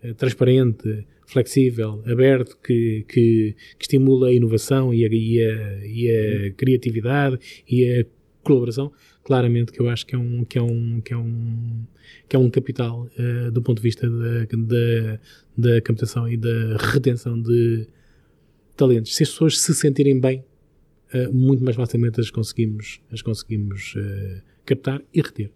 uh, 0.04 0.14
transparente, 0.14 1.06
flexível, 1.24 2.02
aberto, 2.06 2.58
que, 2.62 3.04
que, 3.08 3.54
que, 3.78 3.84
estimula 3.84 4.28
a 4.28 4.32
inovação 4.32 4.92
e 4.92 5.04
a, 5.04 5.08
e 5.10 5.40
a, 5.40 5.86
e 5.86 6.10
a 6.10 6.50
criatividade 6.52 7.38
e 7.68 8.00
a 8.00 8.06
colaboração, 8.46 8.92
claramente 9.24 9.72
que 9.72 9.80
eu 9.80 9.88
acho 9.88 10.06
que 10.06 10.14
é 10.14 10.18
um, 10.18 10.44
que 10.44 10.58
é 10.58 10.62
um, 10.62 11.00
que 11.00 11.12
é 11.12 11.16
um, 11.16 11.84
que 12.28 12.36
é 12.36 12.38
um 12.38 12.48
capital 12.48 13.08
uh, 13.18 13.50
do 13.50 13.60
ponto 13.60 13.78
de 13.78 13.82
vista 13.82 14.08
da, 14.08 14.44
da, 14.44 15.20
da 15.56 15.80
captação 15.80 16.28
e 16.28 16.36
da 16.36 16.76
retenção 16.78 17.40
de 17.40 17.88
talentos. 18.76 19.14
Se 19.16 19.22
as 19.24 19.30
pessoas 19.30 19.58
se 19.58 19.74
sentirem 19.74 20.20
bem 20.20 20.44
uh, 21.12 21.32
muito 21.32 21.64
mais 21.64 21.76
facilmente 21.76 22.20
as 22.20 22.30
conseguimos, 22.30 23.00
as 23.10 23.22
conseguimos 23.22 23.94
uh, 23.96 24.42
captar 24.64 25.02
e 25.12 25.20
reter. 25.20 25.50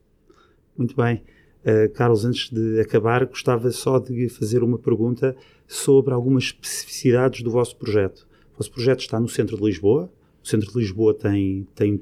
Muito 0.77 0.97
bem. 0.97 1.23
Uh, 1.63 1.93
Carlos, 1.93 2.25
antes 2.25 2.51
de 2.51 2.81
acabar, 2.81 3.25
gostava 3.27 3.71
só 3.71 3.99
de 3.99 4.29
fazer 4.31 4.63
uma 4.63 4.79
pergunta 4.79 5.37
sobre 5.69 6.15
algumas 6.15 6.45
especificidades 6.45 7.43
do 7.43 7.51
vosso 7.51 7.77
projeto. 7.77 8.27
O 8.55 8.59
vosso 8.59 8.73
projeto 8.73 9.01
está 9.01 9.21
no 9.21 9.29
centro 9.29 9.57
de 9.57 9.63
Lisboa. 9.63 10.11
O 10.43 10.49
centro 10.49 10.73
de 10.73 10.79
Lisboa 10.79 11.13
tem, 11.13 11.67
tem, 11.75 12.01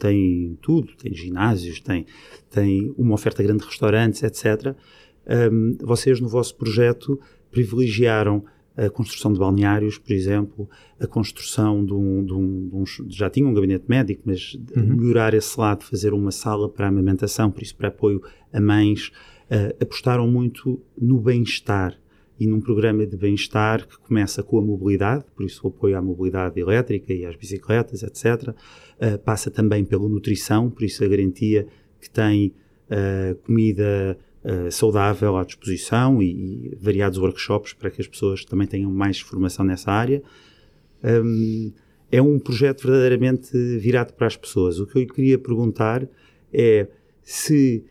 tem 0.00 0.58
tudo, 0.60 0.88
tem 0.96 1.14
ginásios, 1.14 1.80
tem, 1.80 2.06
tem 2.50 2.92
uma 2.96 3.14
oferta 3.14 3.42
grande 3.42 3.60
de 3.60 3.66
restaurantes, 3.66 4.22
etc. 4.22 4.74
Um, 5.52 5.76
vocês, 5.80 6.20
no 6.20 6.28
vosso 6.28 6.56
projeto, 6.56 7.20
privilegiaram 7.50 8.44
a 8.76 8.88
construção 8.88 9.32
de 9.32 9.38
balneários, 9.38 9.98
por 9.98 10.12
exemplo, 10.12 10.68
a 10.98 11.06
construção 11.06 11.84
de 11.84 11.92
um, 11.92 12.24
de 12.24 12.32
um, 12.32 12.68
de 12.68 12.76
um 12.76 12.84
já 13.08 13.28
tinha 13.28 13.46
um 13.46 13.52
gabinete 13.52 13.84
médico, 13.86 14.22
mas 14.24 14.54
uhum. 14.74 14.96
melhorar 14.96 15.34
esse 15.34 15.58
lado, 15.60 15.84
fazer 15.84 16.14
uma 16.14 16.30
sala 16.30 16.68
para 16.68 16.88
amamentação, 16.88 17.50
por 17.50 17.62
isso 17.62 17.76
para 17.76 17.88
apoio 17.88 18.22
a 18.52 18.60
mães, 18.60 19.08
uh, 19.50 19.76
apostaram 19.82 20.26
muito 20.26 20.80
no 20.96 21.20
bem-estar 21.20 21.98
e 22.40 22.46
num 22.46 22.58
programa 22.58 23.06
de 23.06 23.18
bem-estar 23.18 23.86
que 23.86 23.98
começa 23.98 24.42
com 24.42 24.58
a 24.58 24.62
mobilidade, 24.62 25.26
por 25.36 25.44
isso 25.44 25.60
o 25.62 25.68
apoio 25.68 25.98
à 25.98 26.00
mobilidade 26.00 26.58
elétrica 26.58 27.12
e 27.12 27.26
às 27.26 27.36
bicicletas, 27.36 28.02
etc. 28.02 28.48
Uh, 28.48 28.54
eh, 28.98 29.18
passa 29.18 29.50
também 29.50 29.84
pela 29.84 30.08
nutrição, 30.08 30.70
por 30.70 30.82
isso 30.82 31.04
a 31.04 31.08
garantia 31.08 31.66
que 32.00 32.08
tem 32.08 32.54
uh, 32.88 33.34
comida 33.44 34.16
uh, 34.42 34.72
saudável 34.72 35.36
à 35.36 35.44
disposição 35.44 36.22
e, 36.22 36.70
e, 36.72 36.76
variados 36.80 37.18
workshops 37.18 37.74
para 37.74 37.90
que 37.90 38.00
as 38.00 38.08
pessoas 38.08 38.42
também 38.42 38.66
tenham 38.66 38.90
mais 38.90 39.20
formação 39.20 39.62
nessa 39.62 39.92
área. 39.92 40.22
Um, 41.04 41.72
é 42.10 42.22
um 42.22 42.38
projeto 42.38 42.84
verdadeiramente 42.84 43.52
virado 43.76 44.14
para 44.14 44.26
as 44.26 44.36
pessoas. 44.36 44.80
O 44.80 44.86
que 44.86 44.98
eu 44.98 45.06
queria 45.06 45.38
perguntar 45.38 46.08
é 46.52 46.88
se 47.22 47.84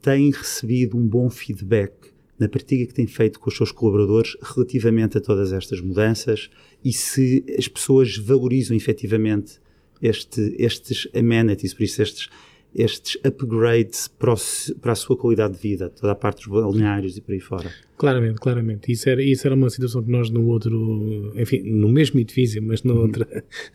tem 0.00 0.30
recebido 0.30 0.96
um 0.96 1.04
bom 1.04 1.28
feedback 1.28 1.92
na 2.38 2.48
partilha 2.48 2.86
que 2.86 2.94
tem 2.94 3.06
feito 3.06 3.40
com 3.40 3.50
os 3.50 3.56
seus 3.56 3.72
colaboradores 3.72 4.36
relativamente 4.42 5.18
a 5.18 5.20
todas 5.20 5.52
estas 5.52 5.80
mudanças 5.80 6.50
e 6.84 6.92
se 6.92 7.44
as 7.58 7.66
pessoas 7.68 8.16
valorizam 8.16 8.76
efetivamente 8.76 9.60
este, 10.00 10.54
estes 10.58 11.08
amenities, 11.14 11.74
por 11.74 11.82
isso 11.82 12.00
estes, 12.00 12.28
estes 12.74 13.18
upgrades 13.24 14.08
para, 14.08 14.32
a 14.32 14.94
sua 14.94 15.16
qualidade 15.16 15.54
de 15.54 15.60
vida, 15.60 15.88
toda 15.88 16.12
a 16.12 16.14
parte 16.14 16.48
dos 16.48 16.48
balneários 16.48 17.16
e 17.16 17.20
por 17.20 17.32
aí 17.32 17.40
fora. 17.40 17.70
Claramente, 17.96 18.38
claramente. 18.38 18.92
Isso 18.92 19.08
era, 19.08 19.22
isso 19.22 19.46
era 19.46 19.56
uma 19.56 19.70
situação 19.70 20.02
que 20.02 20.10
nós 20.10 20.30
no 20.30 20.46
outro, 20.46 21.32
enfim, 21.34 21.62
no 21.62 21.88
mesmo 21.88 22.20
edifício, 22.20 22.62
mas 22.62 22.82
na, 22.84 22.92
outra, 22.94 23.26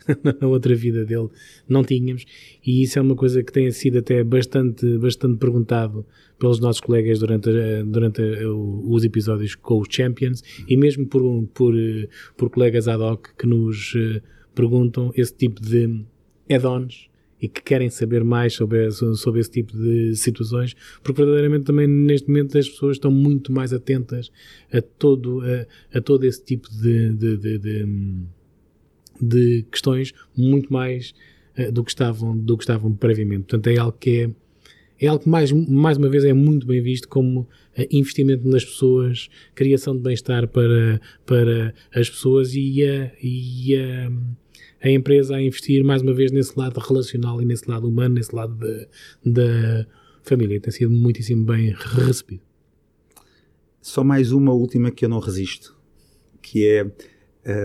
na 0.40 0.46
outra 0.46 0.74
vida 0.74 1.04
dele 1.04 1.28
não 1.68 1.84
tínhamos. 1.84 2.24
E 2.64 2.82
isso 2.82 2.98
é 2.98 3.02
uma 3.02 3.16
coisa 3.16 3.42
que 3.42 3.52
tem 3.52 3.70
sido 3.70 3.98
até 3.98 4.22
bastante, 4.24 4.96
bastante 4.98 5.38
perguntado 5.38 6.06
pelos 6.38 6.58
nossos 6.60 6.80
colegas 6.80 7.18
durante, 7.18 7.50
durante 7.84 8.22
os 8.22 9.04
episódios 9.04 9.54
com 9.54 9.80
os 9.80 9.88
Champions 9.90 10.42
e 10.68 10.76
mesmo 10.76 11.06
por, 11.06 11.22
por, 11.52 11.74
por 12.36 12.50
colegas 12.50 12.88
ad 12.88 13.02
hoc 13.02 13.28
que 13.36 13.46
nos 13.46 13.94
eh, 13.96 14.20
perguntam 14.54 15.12
esse 15.14 15.34
tipo 15.34 15.60
de 15.60 16.04
add-ons 16.50 17.08
e 17.40 17.48
que 17.48 17.62
querem 17.62 17.90
saber 17.90 18.24
mais 18.24 18.54
sobre, 18.54 18.90
sobre 18.90 19.40
esse 19.40 19.50
tipo 19.50 19.76
de 19.76 20.14
situações, 20.14 20.74
porque 21.02 21.20
verdadeiramente 21.20 21.64
também 21.64 21.86
neste 21.86 22.28
momento 22.28 22.56
as 22.56 22.68
pessoas 22.68 22.96
estão 22.96 23.10
muito 23.10 23.52
mais 23.52 23.72
atentas 23.72 24.30
a 24.72 24.80
todo, 24.80 25.42
a, 25.42 25.98
a 25.98 26.00
todo 26.00 26.24
esse 26.24 26.44
tipo 26.44 26.68
de, 26.70 27.10
de, 27.14 27.36
de, 27.36 27.58
de, 27.58 27.86
de 29.20 29.66
questões, 29.70 30.12
muito 30.36 30.72
mais 30.72 31.14
uh, 31.58 31.70
do, 31.70 31.84
que 31.84 31.90
estavam, 31.90 32.36
do 32.36 32.56
que 32.56 32.62
estavam 32.62 32.92
previamente. 32.94 33.42
Portanto, 33.42 33.66
é 33.66 33.78
algo 33.78 33.96
que 33.98 34.22
é, 34.22 35.04
é 35.04 35.08
algo 35.08 35.24
que 35.24 35.28
mais, 35.28 35.52
mais 35.52 35.98
uma 35.98 36.08
vez 36.08 36.24
é 36.24 36.32
muito 36.32 36.66
bem 36.66 36.80
visto 36.80 37.08
como 37.08 37.40
uh, 37.40 37.48
investimento 37.90 38.48
nas 38.48 38.64
pessoas, 38.64 39.28
criação 39.54 39.96
de 39.96 40.02
bem-estar 40.02 40.48
para, 40.48 41.00
para 41.26 41.74
as 41.94 42.08
pessoas 42.08 42.54
e 42.54 42.84
a, 42.84 43.12
e 43.22 43.76
a 43.76 44.10
a 44.84 44.90
empresa 44.90 45.34
a 45.34 45.42
investir 45.42 45.82
mais 45.82 46.02
uma 46.02 46.12
vez 46.12 46.30
nesse 46.30 46.58
lado 46.58 46.78
relacional 46.78 47.40
e 47.40 47.44
nesse 47.46 47.68
lado 47.68 47.88
humano, 47.88 48.16
nesse 48.16 48.36
lado 48.36 48.54
da 49.24 49.86
família. 50.22 50.60
Tem 50.60 50.70
sido 50.70 50.90
muitíssimo 50.90 51.42
bem 51.42 51.72
recebido. 51.72 52.42
Só 53.80 54.04
mais 54.04 54.30
uma 54.30 54.52
última 54.52 54.90
que 54.90 55.06
eu 55.06 55.08
não 55.08 55.20
resisto, 55.20 55.74
que 56.42 56.66
é 56.66 56.84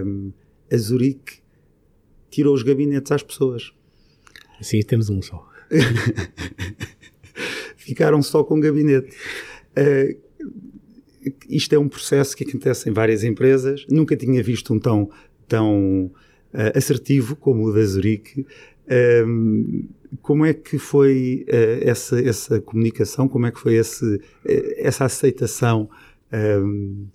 um, 0.06 0.32
a 0.72 0.78
Zurique 0.78 1.40
tirou 2.30 2.56
os 2.56 2.64
gabinetes 2.64 3.12
às 3.12 3.22
pessoas. 3.22 3.74
Sim, 4.62 4.82
temos 4.82 5.10
um 5.10 5.22
só. 5.22 5.46
Ficaram 7.76 8.22
só 8.22 8.46
com 8.46 8.62
gabinete. 8.62 9.14
Uh, 9.72 10.18
isto 11.50 11.76
é 11.76 11.80
um 11.80 11.90
processo 11.90 12.36
que 12.36 12.46
acontece 12.46 12.90
em 12.90 12.94
várias 12.94 13.26
empresas. 13.26 13.86
Nunca 13.90 14.16
tinha 14.16 14.42
visto 14.42 14.74
um 14.74 14.80
tão, 14.80 15.10
tão 15.50 16.14
uh, 16.54 16.78
assertivo 16.78 17.36
como 17.36 17.66
o 17.66 17.74
da 17.74 17.84
Zurique. 17.84 18.46
Um, 19.26 19.88
como 20.22 20.46
é 20.46 20.54
que 20.54 20.78
foi 20.78 21.46
uh, 21.48 21.88
essa, 21.88 22.20
essa 22.20 22.60
comunicação? 22.62 23.28
Como 23.28 23.46
é 23.46 23.52
que 23.52 23.60
foi 23.60 23.76
esse, 23.76 24.06
uh, 24.06 24.22
essa 24.78 25.06
aceitação? 25.06 25.90
Um, 26.34 27.08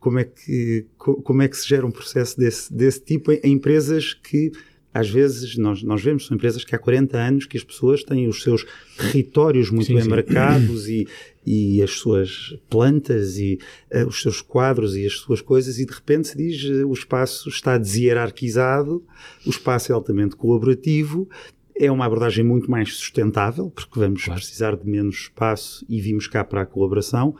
como, 0.00 0.18
é 0.18 0.24
que, 0.24 0.86
co 0.98 1.22
como 1.22 1.42
é 1.42 1.48
que 1.48 1.56
se 1.56 1.68
gera 1.68 1.86
um 1.86 1.90
processo 1.90 2.36
desse, 2.38 2.72
desse 2.72 3.00
tipo 3.00 3.32
em, 3.32 3.40
em 3.42 3.52
empresas 3.52 4.14
que 4.14 4.52
às 4.94 5.10
vezes 5.10 5.56
nós, 5.56 5.82
nós 5.82 6.00
vemos, 6.02 6.26
são 6.26 6.36
empresas 6.36 6.64
que 6.64 6.72
há 6.72 6.78
40 6.78 7.18
anos 7.18 7.46
que 7.46 7.56
as 7.56 7.64
pessoas 7.64 8.04
têm 8.04 8.28
os 8.28 8.44
seus 8.44 8.64
territórios 8.96 9.68
muito 9.68 9.86
sim, 9.86 9.94
bem 9.94 10.04
sim. 10.04 10.08
marcados 10.08 10.88
e, 10.88 11.08
e 11.46 11.82
as 11.82 11.92
suas 11.92 12.56
plantas 12.68 13.38
e 13.38 13.58
uh, 13.92 14.06
os 14.06 14.20
seus 14.22 14.40
quadros 14.40 14.96
e 14.96 15.06
as 15.06 15.14
suas 15.14 15.40
coisas 15.40 15.78
e 15.78 15.86
de 15.86 15.92
repente 15.92 16.28
se 16.28 16.36
diz 16.36 16.64
uh, 16.64 16.88
o 16.88 16.92
espaço 16.92 17.48
está 17.48 17.78
deshierarquizado, 17.78 19.04
o 19.46 19.50
espaço 19.50 19.92
é 19.92 19.94
altamente 19.94 20.36
colaborativo, 20.36 21.28
é 21.76 21.90
uma 21.90 22.06
abordagem 22.06 22.44
muito 22.44 22.70
mais 22.70 22.94
sustentável 22.94 23.70
porque 23.70 23.98
vamos 23.98 24.24
claro. 24.24 24.40
precisar 24.40 24.76
de 24.76 24.88
menos 24.88 25.16
espaço 25.16 25.84
e 25.88 26.00
vimos 26.00 26.26
cá 26.26 26.44
para 26.44 26.62
a 26.62 26.66
colaboração. 26.66 27.34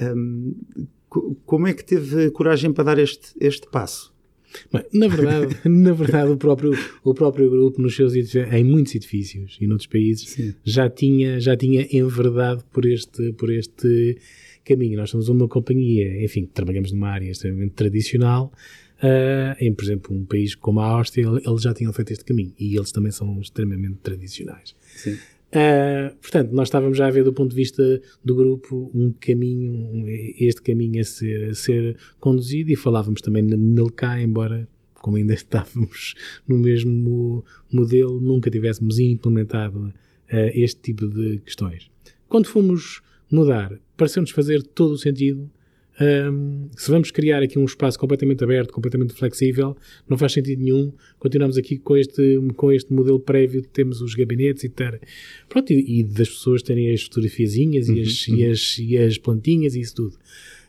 Um, 0.00 0.54
como 1.44 1.66
é 1.66 1.72
que 1.72 1.84
teve 1.84 2.30
coragem 2.30 2.72
para 2.72 2.84
dar 2.84 2.98
este, 2.98 3.34
este 3.40 3.68
passo? 3.68 4.14
Bem, 4.72 4.84
na 4.92 5.08
verdade, 5.08 5.56
na 5.68 5.92
verdade 5.92 6.30
o, 6.30 6.36
próprio, 6.36 6.72
o 7.04 7.14
próprio 7.14 7.50
grupo, 7.50 7.80
nos 7.80 7.94
seus 7.94 8.14
em 8.14 8.64
muitos 8.64 8.94
edifícios 8.94 9.58
e 9.60 9.66
noutros 9.66 9.86
países, 9.86 10.54
já 10.64 10.88
tinha, 10.88 11.40
já 11.40 11.56
tinha 11.56 11.86
enverdado 11.90 12.64
por 12.72 12.84
este, 12.86 13.32
por 13.34 13.50
este 13.50 14.18
caminho. 14.64 14.98
Nós 14.98 15.10
somos 15.10 15.28
uma 15.28 15.48
companhia, 15.48 16.24
enfim, 16.24 16.46
trabalhamos 16.52 16.92
numa 16.92 17.08
área 17.08 17.30
extremamente 17.30 17.72
tradicional. 17.72 18.52
Uh, 18.98 19.54
em, 19.60 19.72
por 19.72 19.84
exemplo, 19.84 20.16
um 20.16 20.24
país 20.24 20.56
como 20.56 20.80
a 20.80 20.86
Áustria, 20.86 21.24
eles 21.46 21.62
já 21.62 21.72
tinham 21.72 21.92
feito 21.92 22.12
este 22.12 22.24
caminho 22.24 22.52
e 22.58 22.76
eles 22.76 22.90
também 22.90 23.12
são 23.12 23.40
extremamente 23.40 23.98
tradicionais. 24.02 24.74
Sim. 24.96 25.16
Uh, 25.48 26.14
portanto, 26.20 26.52
nós 26.52 26.68
estávamos 26.68 26.98
já 26.98 27.06
a 27.06 27.10
ver 27.10 27.24
do 27.24 27.32
ponto 27.32 27.50
de 27.50 27.56
vista 27.56 28.02
do 28.22 28.34
grupo 28.34 28.90
um 28.94 29.14
caminho, 29.18 29.72
um, 29.72 30.04
este 30.38 30.60
caminho 30.60 31.00
a 31.00 31.04
ser, 31.04 31.50
a 31.50 31.54
ser 31.54 31.96
conduzido 32.20 32.70
e 32.70 32.76
falávamos 32.76 33.22
também 33.22 33.42
nele 33.42 33.90
cá, 33.90 34.20
embora 34.20 34.68
como 34.94 35.16
ainda 35.16 35.32
estávamos 35.34 36.14
no 36.46 36.58
mesmo 36.58 37.44
modelo, 37.72 38.20
nunca 38.20 38.50
tivéssemos 38.50 38.98
implementado 38.98 39.86
uh, 39.86 39.92
este 40.52 40.80
tipo 40.80 41.08
de 41.08 41.38
questões. 41.38 41.90
Quando 42.28 42.46
fomos 42.46 43.00
mudar, 43.30 43.80
pareceu-nos 43.96 44.30
fazer 44.30 44.62
todo 44.62 44.92
o 44.92 44.98
sentido 44.98 45.50
um, 46.00 46.68
se 46.76 46.90
vamos 46.90 47.10
criar 47.10 47.42
aqui 47.42 47.58
um 47.58 47.64
espaço 47.64 47.98
completamente 47.98 48.44
aberto, 48.44 48.72
completamente 48.72 49.14
flexível, 49.14 49.76
não 50.08 50.16
faz 50.16 50.32
sentido 50.32 50.62
nenhum. 50.62 50.92
Continuamos 51.18 51.56
aqui 51.56 51.78
com 51.78 51.96
este, 51.96 52.38
com 52.56 52.70
este 52.70 52.92
modelo 52.92 53.18
prévio 53.18 53.60
de 53.60 53.68
temos 53.68 54.00
os 54.00 54.14
gabinetes 54.14 54.64
e 54.64 54.68
ter. 54.68 55.00
Pronto, 55.48 55.72
e, 55.72 56.00
e 56.00 56.04
das 56.04 56.28
pessoas 56.28 56.62
terem 56.62 56.92
as 56.92 57.02
fotografiazinhas 57.02 57.88
uhum, 57.88 57.96
e, 57.96 58.02
as, 58.02 58.28
uhum. 58.28 58.36
e, 58.36 58.44
as, 58.46 58.78
e 58.78 58.98
as 58.98 59.18
plantinhas 59.18 59.74
e 59.74 59.80
isso 59.80 59.94
tudo. 59.94 60.16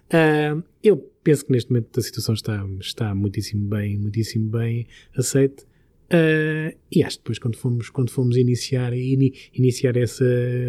Uh, 0.10 0.64
eu 0.84 0.98
penso 1.24 1.46
que 1.46 1.52
neste 1.52 1.70
momento 1.72 2.00
a 2.00 2.02
situação 2.02 2.34
está, 2.34 2.68
está 2.80 3.14
muitíssimo 3.14 3.68
bem, 3.68 3.98
muitíssimo 3.98 4.50
bem 4.50 4.88
aceite. 5.16 5.69
Uh, 6.12 6.76
e 6.92 7.04
acho 7.04 7.18
que 7.18 7.24
depois, 7.24 7.38
quando 7.38 7.56
fomos, 7.56 7.90
quando 7.92 8.10
fomos 8.10 8.36
iniciar, 8.36 8.94
in, 8.94 9.32
iniciar 9.54 9.96
essa 9.96 10.26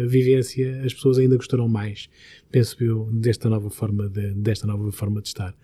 vivência, 0.07 0.81
as 0.85 0.93
pessoas 0.93 1.17
ainda 1.17 1.35
gostaram 1.35 1.67
mais, 1.67 2.09
penso 2.51 2.81
eu, 2.83 3.09
desta 3.11 3.49
nova 3.49 3.71
forma 3.71 4.07
de, 4.07 4.33
desta 4.35 4.67
nova 4.67 4.91
forma 4.91 5.19
de 5.19 5.29
estar. 5.29 5.55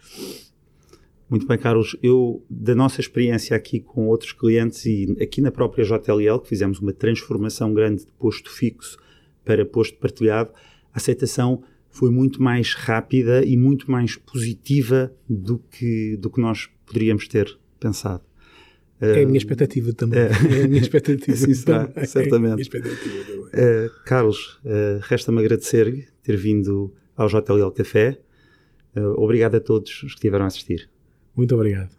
Muito 1.29 1.45
bem, 1.45 1.57
Carlos. 1.57 1.95
Eu, 2.01 2.43
da 2.49 2.73
nossa 2.73 3.01
experiência 3.01 3.55
aqui 3.55 3.79
com 3.79 4.07
outros 4.07 4.31
clientes 4.31 4.85
e 4.85 5.15
aqui 5.21 5.41
na 5.41 5.51
própria 5.51 5.85
JLL, 5.85 6.39
que 6.39 6.47
fizemos 6.47 6.79
uma 6.79 6.93
transformação 6.93 7.71
grande 7.73 8.05
de 8.05 8.11
posto 8.13 8.49
fixo 8.49 8.97
para 9.45 9.63
posto 9.65 9.97
partilhado, 9.99 10.51
a 10.91 10.97
aceitação 10.97 11.61
foi 11.89 12.09
muito 12.09 12.41
mais 12.41 12.73
rápida 12.73 13.45
e 13.45 13.55
muito 13.57 13.91
mais 13.91 14.15
positiva 14.15 15.13
do 15.29 15.59
que, 15.59 16.17
do 16.17 16.29
que 16.29 16.41
nós 16.41 16.67
poderíamos 16.85 17.27
ter 17.27 17.59
pensado. 17.79 18.26
É 18.99 19.23
a 19.23 19.25
minha 19.25 19.37
expectativa 19.37 19.93
também. 19.93 20.19
É, 20.19 20.29
é 20.61 20.63
a 20.63 20.67
minha 20.67 20.81
expectativa. 20.81 21.33
Assim 21.33 21.53
será, 21.53 21.89
certamente. 22.05 22.67
Uh, 22.67 23.89
Carlos, 24.05 24.59
uh, 24.65 24.99
resta-me 25.01 25.39
agradecer 25.39 26.07
ter 26.23 26.35
vindo 26.35 26.93
ao 27.15 27.27
JLL 27.27 27.71
Café. 27.71 28.19
Uh, 28.95 29.21
obrigado 29.21 29.55
a 29.55 29.59
todos 29.59 29.91
os 29.91 29.99
que 29.99 30.19
estiveram 30.19 30.45
a 30.45 30.47
assistir. 30.47 30.89
Muito 31.35 31.53
obrigado. 31.53 31.96